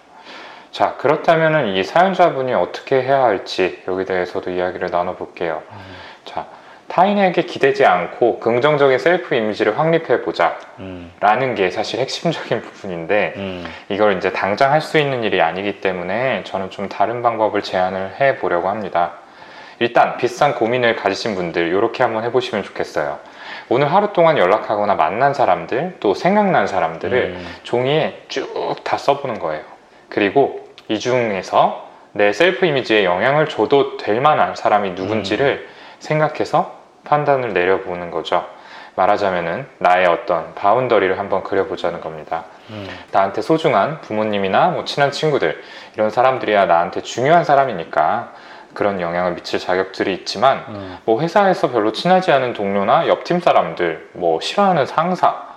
자, 0.72 0.96
그렇다면은 0.98 1.76
이 1.76 1.84
사연자분이 1.84 2.54
어떻게 2.54 3.02
해야 3.02 3.24
할지 3.24 3.82
여기 3.88 4.06
대해서도 4.06 4.52
이야기를 4.52 4.90
나눠볼게요. 4.90 5.62
자, 5.70 5.76
타인에게 6.92 7.44
기대지 7.44 7.86
않고 7.86 8.40
긍정적인 8.40 9.00
셀프 9.00 9.34
이미지를 9.34 9.80
확립해 9.80 10.24
보자. 10.24 10.58
음, 10.80 11.10
라는 11.22 11.56
게 11.56 11.70
사실 11.72 12.02
핵심적인 12.02 12.60
부분인데 12.62 13.34
음, 13.38 13.66
이걸 13.88 14.18
이제 14.18 14.34
당장 14.34 14.74
할 14.74 14.82
수 14.82 14.98
있는 14.98 15.24
일이 15.24 15.42
아니기 15.42 15.80
때문에 15.80 16.44
저는 16.44 16.70
좀 16.70 16.90
다른 16.90 17.22
방법을 17.22 17.62
제안을 17.62 18.16
해 18.20 18.36
보려고 18.38 18.68
합니다. 18.68 19.14
일단 19.80 20.18
비슷한 20.18 20.54
고민을 20.56 20.98
가지신 20.98 21.36
분들 21.36 21.68
이렇게 21.70 22.04
한번 22.04 22.26
해보시면 22.26 22.64
좋겠어요. 22.66 23.20
오늘 23.70 23.94
하루 23.94 24.12
동안 24.12 24.38
연락하거나 24.38 24.96
만난 24.96 25.34
사람들 25.34 25.96
또 26.02 26.14
생각난 26.14 26.68
사람들을 26.68 27.18
음, 27.38 27.48
종이에 27.64 28.24
쭉 28.28 28.52
다 28.84 28.98
써보는 28.98 29.40
거예요. 29.40 29.64
그리고 30.10 30.68
이 30.90 31.00
중에서 31.00 31.88
내 32.12 32.34
self 32.34 32.66
image에 32.66 33.06
영향을 33.06 33.48
줘도 33.48 33.96
될 33.96 34.20
만한 34.20 34.56
사람이 34.56 34.92
누군지를 34.92 35.70
생각해서 36.00 36.81
판단을 37.04 37.54
내려보는 37.54 38.12
거죠. 38.12 38.46
말하자면은 38.96 39.68
나의 39.78 40.06
어떤 40.08 40.54
boundary를 40.54 41.18
한번 41.18 41.44
그려보자는 41.44 42.02
겁니다. 42.02 42.46
음, 42.70 42.88
나한테 43.12 43.42
소중한 43.42 44.02
부모님이나 44.02 44.70
뭐 44.70 44.86
친한 44.86 45.12
친구들 45.12 45.62
이런 45.96 46.10
사람들이야 46.10 46.66
나한테 46.66 47.02
중요한 47.02 47.44
사람이니까 47.44 48.34
그런 48.74 49.02
영향을 49.02 49.34
미칠 49.34 49.60
자격들이 49.60 50.14
있지만 50.14 50.64
음, 50.70 50.98
뭐 51.06 51.22
회사에서 51.22 51.72
별로 51.72 51.92
친하지 51.92 52.32
않은 52.32 52.54
동료나 52.54 53.08
옆팀 53.08 53.40
사람들 53.40 54.10
뭐 54.14 54.40
싫어하는 54.40 54.86
상사 54.86 55.52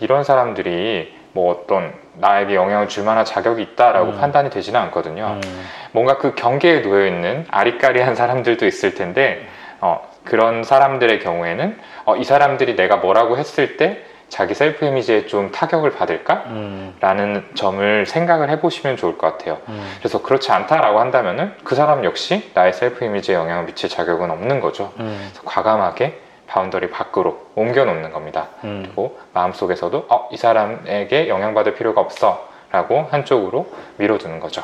이런 0.00 0.24
사람들이 0.24 1.16
뭐 1.32 1.52
어떤 1.52 1.94
나에게 2.14 2.54
영향을 2.54 2.88
줄 2.88 3.04
만한 3.04 3.24
자격이 3.24 3.62
있다라고 3.62 4.12
음. 4.12 4.18
판단이 4.18 4.50
되지는 4.50 4.80
않거든요. 4.80 5.38
음, 5.42 5.66
뭔가 5.92 6.18
그 6.18 6.34
경계에 6.34 6.82
놓여 6.82 7.06
있는 7.06 7.46
아리까리한 7.50 8.14
사람들도 8.14 8.66
있을 8.66 8.94
텐데 8.94 9.46
어, 9.80 10.07
그런 10.24 10.62
사람들의 10.62 11.20
경우에는 11.20 11.78
어, 12.04 12.16
이 12.16 12.24
사람들이 12.24 12.76
내가 12.76 12.96
뭐라고 12.96 13.38
했을 13.38 13.76
때 13.76 14.04
자기 14.28 14.54
self 14.54 14.84
image에 14.84 15.26
좀 15.26 15.50
타격을 15.50 15.92
받을까? 15.92 16.44
음, 16.48 16.94
라는 17.00 17.48
점을 17.54 18.04
생각을 18.06 18.50
해보시면 18.50 18.96
좋을 18.96 19.16
것 19.16 19.26
같아요. 19.26 19.58
음, 19.68 19.82
그래서 19.98 20.22
그렇지 20.22 20.52
않다라고 20.52 21.00
한다면은 21.00 21.54
그 21.64 21.74
사람 21.74 22.04
역시 22.04 22.50
나의 22.52 22.74
self 22.74 23.04
image에 23.04 23.34
영향을 23.34 23.64
미칠 23.64 23.88
자격은 23.88 24.30
없는 24.30 24.60
거죠. 24.60 24.92
음, 24.98 25.32
과감하게 25.44 26.20
boundary 26.46 26.90
밖으로 26.90 27.46
옮겨 27.54 27.84
놓는 27.84 28.12
겁니다. 28.12 28.48
음. 28.64 28.82
그리고 28.84 29.18
마음속에서도 29.32 30.06
어, 30.08 30.28
이 30.30 30.36
사람에게 30.36 31.28
영향받을 31.28 31.74
필요가 31.74 32.00
없어 32.00 32.48
라고 32.70 33.06
한쪽으로 33.10 33.70
밀어두는 33.96 34.40
거죠. 34.40 34.62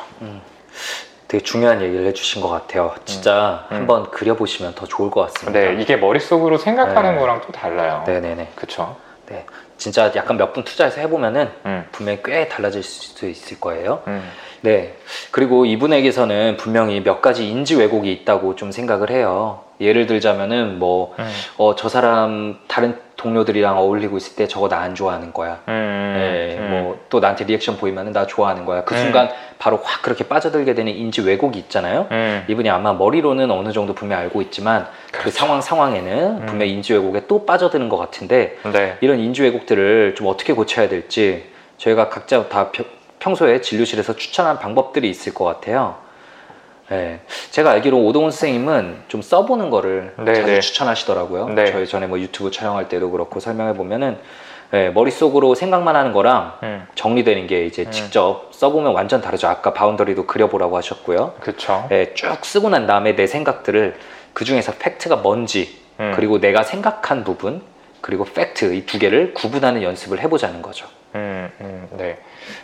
되게 1.27 1.43
중요한 1.43 1.81
얘기를 1.81 2.05
해주신 2.07 2.41
것 2.41 2.49
같아요. 2.49 2.93
진짜 3.05 3.65
음. 3.71 3.77
한번 3.77 4.11
그려보시면 4.11 4.75
더 4.75 4.85
좋을 4.85 5.09
것 5.09 5.21
같습니다. 5.33 5.59
네, 5.59 5.81
이게 5.81 5.95
머릿속으로 5.97 6.57
생각하는 6.57 7.15
네. 7.15 7.19
거랑 7.19 7.41
또 7.45 7.51
달라요. 7.51 8.03
네네네. 8.05 8.51
그쵸? 8.55 8.95
네. 9.27 9.45
진짜 9.77 10.11
약간 10.15 10.37
몇 10.37 10.53
분 10.53 10.63
투자해서 10.63 11.01
해보면은 11.01 11.49
음, 11.65 11.85
분명히 11.91 12.19
꽤 12.23 12.47
달라질 12.47 12.83
수도 12.83 13.27
있을 13.27 13.59
거예요. 13.59 14.03
음, 14.07 14.23
네. 14.61 14.95
그리고 15.31 15.65
이분에게서는 15.65 16.57
분명히 16.57 17.01
몇 17.03 17.21
가지 17.21 17.49
인지 17.49 17.75
왜곡이 17.75 18.11
있다고 18.11 18.55
좀 18.55 18.71
생각을 18.71 19.09
해요. 19.09 19.61
예를 19.81 20.05
들자면은 20.07 20.79
뭐, 20.79 21.13
음, 21.19 21.29
어, 21.57 21.75
저 21.75 21.89
사람 21.89 22.59
다른 22.67 22.97
동료들이랑 23.35 23.77
어울리고 23.79 24.17
있을 24.17 24.35
때 24.35 24.47
저거 24.47 24.69
나 24.69 24.75
안 24.85 24.93
좋아하는 24.93 25.33
거야. 25.33 25.61
음, 25.67 26.13
네, 26.15 26.57
음. 26.59 26.69
뭐또 26.83 27.19
나한테 27.19 27.45
리액션 27.45 27.77
보이면은 27.77 28.11
나 28.13 28.27
좋아하는 28.27 28.65
거야. 28.65 28.83
그 28.83 28.93
음. 28.93 28.99
순간 28.99 29.29
바로 29.57 29.79
확 29.83 30.03
그렇게 30.03 30.25
빠져들게 30.27 30.75
되는 30.75 30.93
인지 30.93 31.21
왜곡이 31.21 31.57
있잖아요. 31.57 32.07
음, 32.11 32.43
이분이 32.47 32.69
아마 32.69 32.93
머리로는 32.93 33.49
어느 33.49 33.71
정도 33.71 33.95
분명 33.95 34.19
알고 34.19 34.41
있지만 34.43 34.85
그 35.11 35.21
그렇죠. 35.21 35.37
상황 35.39 35.61
상황에는 35.61 36.41
음. 36.41 36.45
분명 36.45 36.67
히 36.67 36.73
인지 36.73 36.93
왜곡에 36.93 37.25
또 37.27 37.45
빠져드는 37.47 37.89
것 37.89 37.97
같은데 37.97 38.57
네. 38.71 38.97
이런 39.01 39.17
인지 39.19 39.41
왜곡들을 39.41 40.13
좀 40.15 40.27
어떻게 40.27 40.53
고쳐야 40.53 40.87
될지 40.87 41.45
저희가 41.77 42.09
각자 42.09 42.47
다 42.47 42.69
펴- 42.71 42.85
평소에 43.17 43.61
진료실에서 43.61 44.15
추천한 44.17 44.59
방법들이 44.59 45.09
있을 45.09 45.33
것 45.33 45.45
같아요. 45.45 45.95
네. 46.89 47.19
제가 47.51 47.71
알기로 47.71 47.97
오동훈 48.03 48.31
선생님은 48.31 49.03
좀 49.07 49.21
써보는 49.21 49.69
거를 49.69 50.13
네, 50.19 50.35
자주 50.35 50.47
네. 50.47 50.59
추천하시더라고요. 50.59 51.49
네. 51.49 51.71
저희 51.71 51.87
전에 51.87 52.05
뭐 52.07 52.19
유튜브 52.19 52.51
촬영할 52.51 52.89
때도 52.89 53.09
그렇고 53.11 53.39
설명해 53.39 53.73
보면은 53.73 54.17
네, 54.71 54.89
머릿속으로 54.89 55.55
생각만 55.55 55.95
하는 55.95 56.11
거랑 56.11 56.57
음, 56.63 56.87
정리되는 56.95 57.47
게 57.47 57.65
이제 57.65 57.83
음. 57.83 57.91
직접 57.91 58.49
써보면 58.51 58.93
완전 58.93 59.21
다르죠. 59.21 59.47
아까 59.47 59.73
boundary도 59.73 60.25
그려보라고 60.25 60.75
하셨고요. 60.77 61.33
그쵸. 61.39 61.85
네, 61.89 62.13
쭉 62.13 62.43
쓰고 62.43 62.69
난 62.69 62.85
다음에 62.85 63.15
내 63.15 63.25
생각들을 63.27 63.95
그 64.33 64.43
중에서 64.43 64.73
팩트가 64.77 65.17
뭔지 65.17 65.79
음, 65.99 66.11
그리고 66.15 66.39
내가 66.39 66.63
생각한 66.63 67.23
부분 67.23 67.61
그리고 68.01 68.25
팩트 68.25 68.73
이 68.75 68.85
두 68.85 68.99
개를 68.99 69.33
구분하는 69.33 69.81
연습을 69.81 70.19
해보자는 70.19 70.61
거죠. 70.61 70.87
음, 71.15 71.49
음, 71.61 71.87
네. 71.91 72.17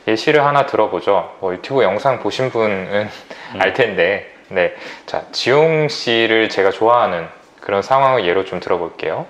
예시를 0.07 0.45
하나 0.45 0.65
들어보죠. 0.65 1.37
뭐 1.39 1.53
유튜브 1.53 1.83
영상 1.83 2.19
보신 2.19 2.49
분은 2.49 3.09
음. 3.53 3.61
알 3.61 3.73
텐데, 3.73 4.29
네. 4.49 4.75
자, 5.05 5.23
지용 5.31 5.87
씨를 5.87 6.49
제가 6.49 6.71
좋아하는 6.71 7.27
그런 7.61 7.81
상황을 7.81 8.25
예로 8.25 8.43
좀 8.43 8.59
들어볼게요. 8.59 9.25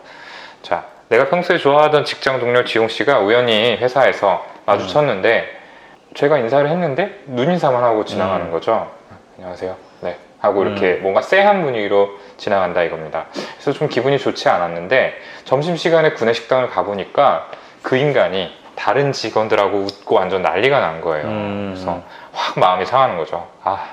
자, 0.63 0.85
내가 1.09 1.29
평소에 1.29 1.59
좋아하던 1.59 2.05
직장 2.05 2.39
동료 2.39 2.63
지용 2.65 2.87
씨가 2.87 3.19
우연히 3.19 3.77
회사에서 3.77 4.45
마주쳤는데, 4.65 5.59
제가 6.15 6.39
인사를 6.39 6.67
했는데, 6.67 7.19
눈인사만 7.27 7.83
하고 7.83 8.03
지나가는 8.03 8.47
음. 8.47 8.51
거죠. 8.51 8.91
안녕하세요. 9.37 9.75
네. 10.01 10.17
하고 10.39 10.63
이렇게 10.63 10.93
뭔가 10.93 11.21
쎄한 11.21 11.61
분위기로 11.63 12.17
지나간다 12.37 12.81
이겁니다. 12.81 13.27
그래서 13.53 13.73
좀 13.73 13.87
기분이 13.87 14.17
좋지 14.17 14.49
않았는데, 14.49 15.13
점심시간에 15.45 16.13
구내식당을 16.13 16.69
가보니까 16.69 17.51
그 17.83 17.97
인간이 17.97 18.60
다른 18.81 19.11
직원들하고 19.11 19.77
웃고 19.77 20.15
완전 20.15 20.41
난리가 20.41 20.79
난 20.79 21.01
거예요. 21.01 21.27
음. 21.27 21.71
그래서 21.75 22.01
확 22.33 22.57
마음이 22.59 22.83
상하는 22.87 23.15
거죠. 23.15 23.47
아, 23.63 23.89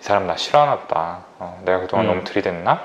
이 0.00 0.02
사람 0.02 0.26
나 0.26 0.36
싫어하나 0.36 0.78
보다. 0.78 1.18
어, 1.38 1.60
내가 1.66 1.80
그동안 1.80 2.06
음. 2.06 2.08
너무 2.08 2.24
들이댔나? 2.24 2.80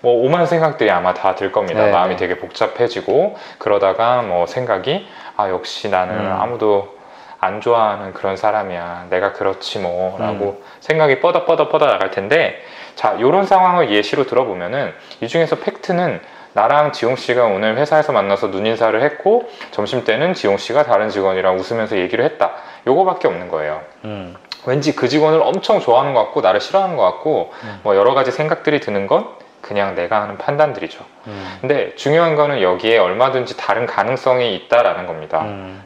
뭐 0.00 0.24
오만 0.24 0.46
생각들이 0.46 0.90
아마 0.90 1.12
다 1.12 1.34
들 1.34 1.52
겁니다. 1.52 1.84
네, 1.84 1.90
마음이 1.92 2.16
네. 2.16 2.16
되게 2.16 2.38
복잡해지고 2.40 3.36
그러다가 3.58 4.22
뭐 4.22 4.46
생각이 4.46 5.06
아 5.36 5.50
역시 5.50 5.90
나는 5.90 6.18
음. 6.18 6.32
아무도 6.32 6.94
안 7.40 7.60
좋아하는 7.60 8.14
그런 8.14 8.38
사람이야. 8.38 9.08
내가 9.10 9.34
그렇지 9.34 9.80
뭐라고 9.80 10.62
음. 10.62 10.64
생각이 10.80 11.20
뻗어 11.20 11.44
뻗어 11.44 11.86
나갈 11.86 12.10
텐데 12.10 12.62
자 12.94 13.12
이런 13.18 13.44
상황을 13.44 13.90
예시로 13.90 14.24
들어보면은 14.24 14.94
이 15.20 15.28
중에서 15.28 15.56
팩트는 15.56 16.22
나랑 16.54 16.92
지용 16.92 17.16
씨가 17.16 17.44
오늘 17.44 17.76
회사에서 17.76 18.12
만나서 18.12 18.48
눈인사를 18.48 19.00
했고 19.02 19.48
점심 19.72 20.04
때는 20.04 20.34
지용 20.34 20.56
씨가 20.56 20.84
다른 20.84 21.10
직원이랑 21.10 21.58
웃으면서 21.58 21.98
얘기를 21.98 22.24
했다. 22.24 22.52
요거밖에 22.86 23.28
없는 23.28 23.48
거예요. 23.48 23.82
음, 24.04 24.36
왠지 24.64 24.94
그 24.94 25.08
직원을 25.08 25.42
엄청 25.42 25.80
좋아하는 25.80 26.14
것 26.14 26.24
같고 26.24 26.40
나를 26.40 26.60
싫어하는 26.60 26.96
것 26.96 27.02
같고 27.02 27.52
음. 27.64 27.80
뭐 27.82 27.96
여러 27.96 28.14
가지 28.14 28.30
생각들이 28.30 28.80
드는 28.80 29.06
건 29.06 29.26
그냥 29.60 29.94
내가 29.94 30.20
하는 30.22 30.36
판단들이죠. 30.36 31.02
음, 31.26 31.58
근데 31.60 31.94
중요한 31.96 32.36
거는 32.36 32.60
여기에 32.60 32.98
얼마든지 32.98 33.56
다른 33.56 33.86
가능성이 33.86 34.54
있다라는 34.54 35.06
겁니다. 35.06 35.40
음, 35.40 35.82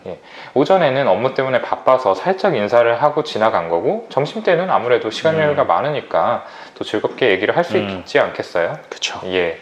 오전에는 0.54 1.06
업무 1.06 1.32
때문에 1.32 1.62
바빠서 1.62 2.14
살짝 2.14 2.56
인사를 2.56 3.00
하고 3.00 3.22
지나간 3.22 3.68
거고 3.68 4.06
점심 4.10 4.42
때는 4.42 4.68
아무래도 4.68 5.10
시간 5.10 5.36
음. 5.36 5.42
여유가 5.42 5.64
많으니까 5.64 6.44
또 6.74 6.84
즐겁게 6.84 7.30
얘기를 7.30 7.56
할수 7.56 7.78
음. 7.78 7.88
있지 8.00 8.18
않겠어요? 8.18 8.78
그쵸. 8.90 9.20
예. 9.26 9.60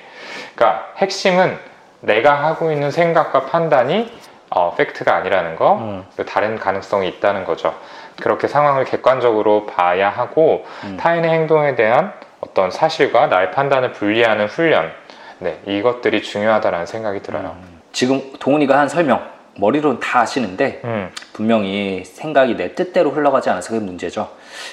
그러니까 0.56 0.88
핵심은 0.96 1.58
내가 2.00 2.34
하고 2.34 2.72
있는 2.72 2.90
생각과 2.90 3.46
판단이 3.46 4.10
어, 4.50 4.74
팩트가 4.74 5.14
아니라는 5.14 5.56
거, 5.56 5.74
음, 5.74 6.04
그 6.16 6.24
다른 6.24 6.58
가능성이 6.58 7.08
있다는 7.08 7.44
거죠. 7.44 7.74
그렇게 8.20 8.48
상황을 8.48 8.84
객관적으로 8.84 9.66
봐야 9.66 10.08
하고 10.08 10.64
음. 10.84 10.96
타인의 10.96 11.30
행동에 11.30 11.74
대한 11.74 12.12
어떤 12.40 12.70
사실과 12.70 13.26
나의 13.26 13.50
판단을 13.50 13.92
분리하는 13.92 14.46
훈련, 14.46 14.92
네 15.40 15.60
이것들이 15.66 16.22
중요하다라는 16.22 16.86
생각이 16.86 17.20
들어요. 17.20 17.56
지금 17.92 18.32
동훈이가 18.38 18.78
한 18.78 18.88
설명 18.88 19.28
머리로는 19.58 20.00
다 20.00 20.20
아시는데 20.20 20.80
음, 20.84 21.10
분명히 21.32 22.04
생각이 22.04 22.56
내 22.56 22.74
뜻대로 22.74 23.10
흘러가지 23.10 23.50
않아서 23.50 23.70
그게 23.70 23.84
문제죠. 23.84 24.30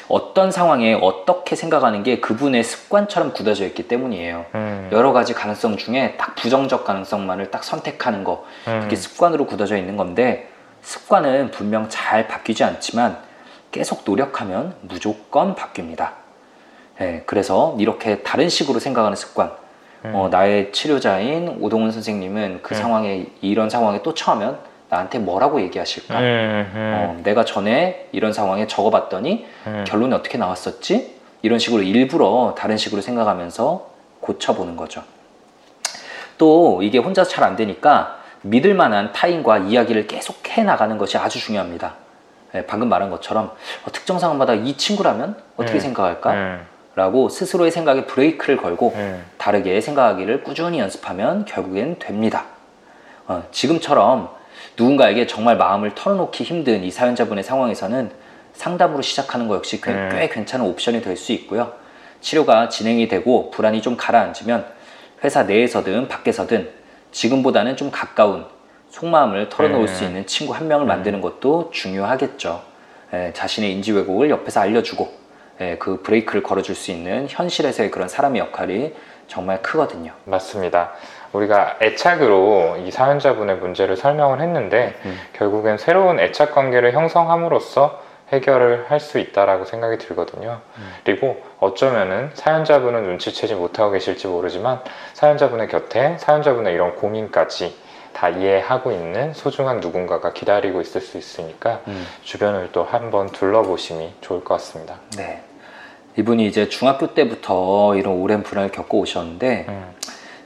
어떤 0.08 0.52
상황에 0.52 0.94
어떻게 0.94 1.56
생각하는 1.56 2.04
게 2.04 2.20
그분의 2.20 2.64
습관처럼 2.64 3.34
굳어져 3.34 3.66
있기 3.66 3.88
때문이에요. 3.88 4.46
음, 4.56 4.90
여러 4.92 5.14
가지 5.14 5.34
가능성 5.34 5.78
중에 5.78 6.16
딱 6.18 6.36
부정적 6.36 6.86
가능성만을 6.86 7.52
딱 7.52 7.64
선택하는 7.64 8.24
거 8.24 8.46
음, 8.68 8.82
그게 8.84 8.96
습관으로 8.96 9.46
굳어져 9.46 9.78
있는 9.78 9.98
건데 9.98 10.50
습관은 10.82 11.52
분명 11.52 11.88
잘 11.90 12.28
바뀌지 12.28 12.64
않지만 12.64 13.18
계속 13.72 14.04
노력하면 14.06 14.76
무조건 14.82 15.56
바뀝니다. 15.56 16.12
예, 17.02 17.24
그래서 17.26 17.76
이렇게 17.80 18.20
다른 18.20 18.50
식으로 18.50 18.80
생각하는 18.80 19.16
습관. 19.16 19.52
음. 20.06 20.12
어, 20.14 20.30
나의 20.30 20.72
치료자인 20.74 21.58
오동훈 21.62 21.92
선생님은 21.92 22.60
그 22.62 22.76
음. 22.76 22.78
상황에 22.78 23.26
이런 23.42 23.70
상황에 23.70 24.04
또 24.04 24.14
처하면 24.14 24.60
나한테 24.94 25.18
뭐라고 25.18 25.60
얘기하실까? 25.62 26.20
음, 26.20 26.72
음, 26.76 26.94
어, 26.96 27.22
내가 27.24 27.44
전에 27.44 28.08
이런 28.12 28.32
상황에 28.32 28.68
적어봤더니 28.68 29.48
음. 29.66 29.84
결론이 29.88 30.14
어떻게 30.14 30.38
나왔었지? 30.38 31.16
이런 31.42 31.58
식으로 31.58 31.82
일부러 31.82 32.54
다른 32.58 32.78
식으로 32.78 33.02
생각하면서 33.02 33.88
고쳐보는 34.22 34.78
거죠. 34.78 35.04
또 36.38 36.82
이게 36.84 37.00
혼자 37.00 37.24
잘 37.24 37.44
안 37.44 37.56
되니까 37.56 38.20
믿을 38.42 38.74
만한 38.74 39.12
타인과 39.14 39.60
이야기를 39.60 40.08
계속 40.08 40.36
해 40.50 40.64
나가는 40.64 40.98
것이 40.98 41.18
아주 41.18 41.40
중요합니다. 41.40 41.96
예, 42.56 42.66
방금 42.66 42.88
말한 42.88 43.10
것처럼 43.10 43.52
어, 43.86 43.92
특정 43.92 44.20
상황마다 44.20 44.54
이 44.54 44.78
친구라면 44.78 45.36
어떻게 45.58 45.80
음. 45.80 45.80
생각할까? 45.80 46.34
음, 46.34 46.66
라고 46.96 47.30
스스로의 47.30 47.72
생각에 47.72 48.06
브레이크를 48.06 48.58
걸고 48.58 48.94
음, 48.96 49.26
다르게 49.40 49.82
생각하기를 49.82 50.44
꾸준히 50.44 50.78
연습하면 50.80 51.46
결국엔 51.46 51.98
됩니다. 51.98 52.46
어, 53.28 53.44
지금처럼 53.52 54.30
누군가에게 54.78 55.28
정말 55.28 55.58
마음을 55.58 55.94
털어놓기 55.96 56.44
힘든 56.44 56.84
이 56.84 56.92
사연자분의 56.92 57.44
상황에서는 57.44 58.12
상담으로 58.54 59.02
시작하는 59.02 59.48
것 59.48 59.56
역시 59.56 59.82
꽤, 59.82 59.92
음. 59.92 60.10
꽤 60.12 60.30
괜찮은 60.30 60.66
옵션이 60.66 61.02
될 61.02 61.18
수 61.18 61.32
있고요. 61.34 61.74
치료가 62.22 62.70
진행이 62.70 63.08
되고 63.08 63.52
불안이 63.52 63.82
좀 63.82 63.98
가라앉으면 63.98 64.66
회사 65.24 65.44
내에서든 65.44 66.08
밖에서든 66.08 66.70
지금보다는 67.12 67.76
좀 67.78 67.92
가까운 67.92 68.46
속마음을 68.90 69.50
털어놓을 69.50 69.82
음. 69.84 69.88
수 69.88 70.04
있는 70.04 70.26
친구 70.26 70.54
한 70.54 70.68
명을 70.68 70.86
만드는 70.86 71.22
것도 71.22 71.72
중요하겠죠. 71.72 72.62
예, 73.14 73.32
자신의 73.34 73.72
인지 73.72 73.92
왜곡을 73.92 74.30
옆에서 74.30 74.62
알려주고 74.62 75.12
예, 75.62 75.78
그 75.78 76.02
브레이크를 76.02 76.44
걸어줄 76.44 76.76
수 76.76 76.92
있는 76.92 77.28
현실에서의 77.30 77.92
그런 77.92 78.08
사람의 78.08 78.40
역할이 78.40 78.94
정말 79.28 79.62
크거든요. 79.62 80.14
맞습니다. 80.26 80.92
우리가 81.34 81.78
애착으로 81.82 82.78
이 82.86 82.92
사연자분의 82.92 83.58
문제를 83.58 83.98
설명을 83.98 84.40
했는데 84.42 84.96
음. 85.06 85.20
결국엔 85.34 85.78
새로운 85.78 86.20
애착 86.20 86.54
관계를 86.54 86.94
형성함으로써 86.94 88.02
해결을 88.32 88.86
할 88.90 89.00
수 89.00 89.20
있다라고 89.20 89.66
생각이 89.66 89.98
들거든요. 89.98 90.62
그리고 91.04 91.42
어쩌면은 91.60 92.32
사연자분은 92.34 93.04
눈치채지 93.04 93.54
못하고 93.56 93.92
계실지 93.92 94.28
모르지만 94.28 94.80
사연자분의 95.14 95.68
곁에 95.68 96.18
사연자분의 96.18 96.74
이런 96.74 96.96
고민까지 96.96 97.76
다 98.14 98.30
이해하고 98.30 98.92
있는 98.92 99.34
소중한 99.34 99.80
누군가가 99.82 100.34
기다리고 100.34 100.82
있을 100.82 101.02
수 101.02 101.18
있으니까 101.18 101.82
음. 101.88 102.08
주변을 102.24 102.70
또 102.72 102.84
한번 102.84 103.28
둘러보심이 103.28 104.14
좋을 104.22 104.44
것 104.44 104.56
같습니다. 104.56 104.96
네. 105.18 105.42
이분이 106.18 106.46
이제 106.46 106.70
중학교 106.70 107.14
때부터 107.14 107.96
이런 107.96 108.14
오랜 108.16 108.44
불안을 108.44 108.72
겪고 108.72 109.00
오셨는데 109.00 109.66
음, 109.68 109.94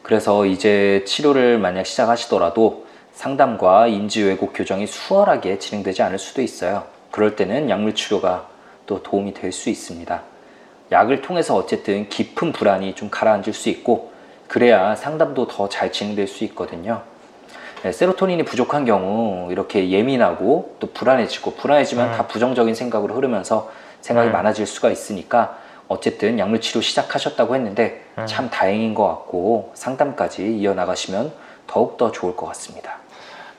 그래서 0.08 0.46
이제 0.46 1.04
치료를 1.06 1.60
만약 1.60 1.86
시작하시더라도 1.86 2.86
상담과 3.14 3.88
인지 3.88 4.24
왜곡 4.24 4.54
교정이 4.54 4.88
수월하게 4.88 5.60
진행되지 5.60 6.02
않을 6.02 6.18
수도 6.18 6.42
있어요. 6.42 6.86
그럴 7.12 7.36
때는 7.36 7.70
약물 7.70 7.94
치료가 7.94 8.48
또 8.86 9.04
도움이 9.04 9.34
될 9.34 9.52
수 9.52 9.70
있습니다. 9.70 10.22
약을 10.94 11.22
통해서 11.22 11.58
어쨌든 11.58 12.08
깊은 12.08 12.54
불안이 12.54 12.96
좀 12.96 13.10
가라앉을 13.10 13.52
수 13.52 13.68
있고 13.68 14.14
그래야 14.48 14.96
상담도 14.96 15.48
더 15.48 15.68
잘 15.68 15.92
진행될 15.92 16.26
수 16.28 16.46
있거든요. 16.46 17.02
네, 17.84 17.92
세로토닌이 17.92 18.46
부족한 18.46 18.86
경우 18.86 19.52
이렇게 19.52 19.90
예민하고 19.90 20.78
또 20.80 20.88
불안해지고 20.94 21.56
불안해지면 21.56 22.14
음. 22.14 22.18
다 22.18 22.28
부정적인 22.28 22.76
생각으로 22.76 23.14
흐르면서 23.16 23.70
생각이 24.00 24.30
음. 24.30 24.32
많아질 24.32 24.66
수가 24.68 24.90
있으니까 24.90 25.58
어쨌든 25.88 26.40
약물 26.40 26.62
치료 26.62 26.82
시작하셨다고 26.82 27.56
했는데 27.56 28.04
음. 28.18 28.26
참 28.26 28.50
다행인 28.50 28.94
것 28.94 29.08
같고 29.08 29.72
상담까지 29.74 30.58
이어나가시면 30.58 31.32
더욱더 31.68 32.12
좋을 32.12 32.36
것 32.36 32.46
같습니다. 32.48 32.98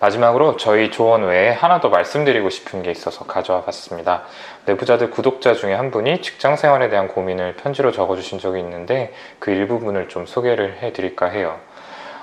마지막으로 0.00 0.56
저희 0.56 0.90
조언 0.92 1.24
외에 1.24 1.50
하나 1.50 1.80
더 1.80 1.88
말씀드리고 1.88 2.50
싶은 2.50 2.82
게 2.82 2.90
있어서 2.92 3.24
가져와 3.24 3.62
봤습니다. 3.62 4.22
내부자들 4.66 5.10
구독자 5.10 5.54
중에 5.54 5.74
한 5.74 5.90
분이 5.90 6.22
직장 6.22 6.54
생활에 6.54 6.88
대한 6.88 7.08
고민을 7.08 7.56
편지로 7.56 7.90
적어주신 7.90 8.38
적이 8.38 8.60
있는데 8.60 9.12
그 9.40 9.50
일부분을 9.50 10.08
좀 10.08 10.24
소개를 10.24 10.78
해드릴까 10.82 11.26
해요. 11.26 11.58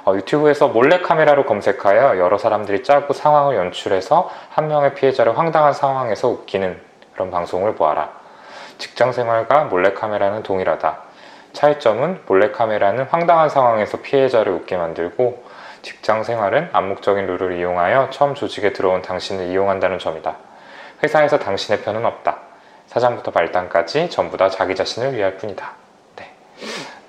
어, 0.05 0.15
유튜브에서 0.15 0.67
몰래카메라로 0.69 1.45
검색하여 1.45 2.17
여러 2.19 2.37
사람들이 2.37 2.83
짜고 2.83 3.13
상황을 3.13 3.57
연출해서 3.57 4.29
한 4.51 4.67
명의 4.67 4.93
피해자를 4.93 5.37
황당한 5.37 5.73
상황에서 5.73 6.29
웃기는 6.29 6.79
그런 7.13 7.31
방송을 7.31 7.75
보아라. 7.75 8.24
직장 8.77 9.11
생활과 9.11 9.65
몰래카메라는 9.65 10.43
동일하다. 10.43 10.97
차이점은 11.53 12.21
몰래카메라는 12.25 13.05
황당한 13.05 13.49
상황에서 13.49 14.01
피해자를 14.01 14.51
웃게 14.51 14.75
만들고 14.75 15.43
직장 15.81 16.23
생활은 16.23 16.69
암묵적인 16.73 17.27
룰을 17.27 17.57
이용하여 17.57 18.09
처음 18.09 18.35
조직에 18.35 18.73
들어온 18.73 19.01
당신을 19.01 19.47
이용한다는 19.47 19.99
점이다. 19.99 20.35
회사에서 21.03 21.39
당신의 21.39 21.81
편은 21.81 22.05
없다. 22.05 22.39
사장부터 22.87 23.31
발단까지 23.31 24.09
전부 24.09 24.37
다 24.37 24.49
자기 24.49 24.75
자신을 24.75 25.15
위할 25.15 25.37
뿐이다. 25.37 25.71
네. 26.17 26.29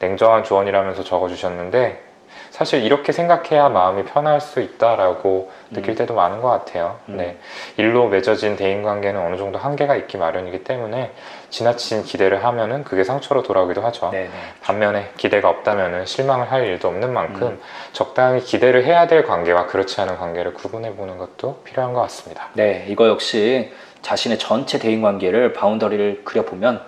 냉정한 0.00 0.44
조언이라면서 0.44 1.05
적어주셨는데 1.05 2.02
사실 2.50 2.83
이렇게 2.83 3.12
생각해야 3.12 3.68
마음이 3.68 4.05
편할 4.05 4.40
수 4.40 4.61
있다라고 4.61 5.50
느낄 5.70 5.94
때도 5.94 6.14
많은 6.14 6.40
것 6.40 6.48
같아요. 6.48 6.98
음. 7.09 7.18
네. 7.18 7.38
일로 7.76 8.09
맺어진 8.09 8.57
대인관계는 8.57 9.20
어느 9.20 9.37
정도 9.37 9.59
한계가 9.59 9.94
있기 9.96 10.16
마련이기 10.16 10.64
때문에 10.64 11.12
지나친 11.50 12.04
기대를 12.04 12.44
하면은 12.44 12.85
그게 12.85 13.04
상처로 13.04 13.42
돌아오기도 13.42 13.82
하죠. 13.82 14.11
네네. 14.11 14.30
반면에 14.62 15.11
기대가 15.16 15.48
없다면 15.48 16.06
실망을 16.06 16.50
할 16.50 16.64
일도 16.66 16.88
없는 16.88 17.12
만큼 17.12 17.46
음. 17.48 17.61
적당히 17.92 18.40
기대를 18.40 18.85
해야 18.85 19.06
될 19.06 19.24
관계와 19.24 19.66
그렇지 19.66 20.00
않은 20.00 20.16
관계를 20.18 20.54
구분해 20.54 20.94
보는 20.94 21.18
것도 21.18 21.62
필요한 21.64 21.92
것 21.92 22.00
같습니다. 22.02 22.48
네, 22.54 22.87
이거 22.88 23.09
역시 23.09 23.72
자신의 24.02 24.38
전체 24.38 24.78
대인 24.78 25.02
관계를 25.02 25.52
바운더리를 25.52 26.22
그려보면 26.24 26.82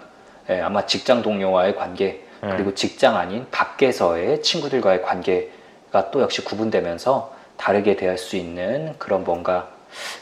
예, 0.50 0.60
아마 0.60 0.86
직장 0.86 1.22
동료와의 1.22 1.76
관계 1.76 2.24
음. 2.42 2.50
그리고 2.50 2.74
직장 2.74 3.16
아닌 3.16 3.46
밖에서의 3.50 4.42
친구들과의 4.42 5.02
관계가 5.02 6.10
또 6.10 6.22
역시 6.22 6.44
구분되면서 6.44 7.34
다르게 7.56 7.96
대할 7.96 8.16
수 8.18 8.36
있는 8.36 8.94
그런 8.98 9.24
뭔가 9.24 9.68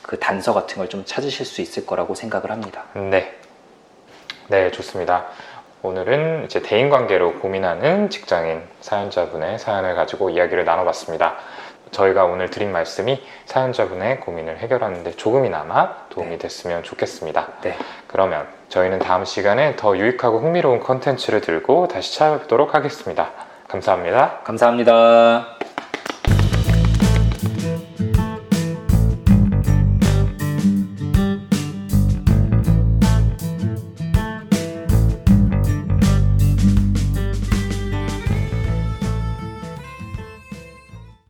그 0.03 0.18
단서 0.18 0.55
같은 0.55 0.77
걸 0.79 0.88
좀 0.88 1.05
찾으실 1.05 1.44
수 1.44 1.61
있을 1.61 1.85
거라고 1.87 2.14
생각을 2.14 2.51
합니다. 2.51 2.85
네. 2.94 3.35
네, 4.49 4.71
좋습니다. 4.71 5.27
오늘은 5.83 6.45
이제 6.45 6.63
대인 6.63 6.89
관계로 6.89 7.35
고민하는 7.41 8.11
직장인 8.11 8.63
사연자분의 8.81 9.59
사연을 9.59 9.95
가지고 9.97 10.31
이야기를 10.31 10.65
나눠봤습니다. 10.65 11.37
저희가 11.91 12.25
오늘 12.25 12.51
드린 12.51 12.73
말씀이 12.73 13.23
사연자분의 13.47 14.21
고민을 14.21 14.59
해결하는데 14.59 15.13
조금이나마 15.13 15.95
도움이 16.11 16.31
네. 16.31 16.39
됐으면 16.39 16.83
좋겠습니다. 16.83 17.49
네, 17.63 17.77
그러면 18.07 18.47
저희는 18.69 19.01
다음 19.01 19.25
시간에 19.25 19.77
더 19.77 19.97
유익하고 19.97 20.41
흥미로운 20.41 20.81
컨텐츠를 20.81 21.41
들고 21.41 21.89
다시 21.89 22.17
찾아뵙도록 22.17 22.75
하겠습니다. 22.75 23.31
감사합니다. 23.69 24.41
감사합니다. 24.45 25.57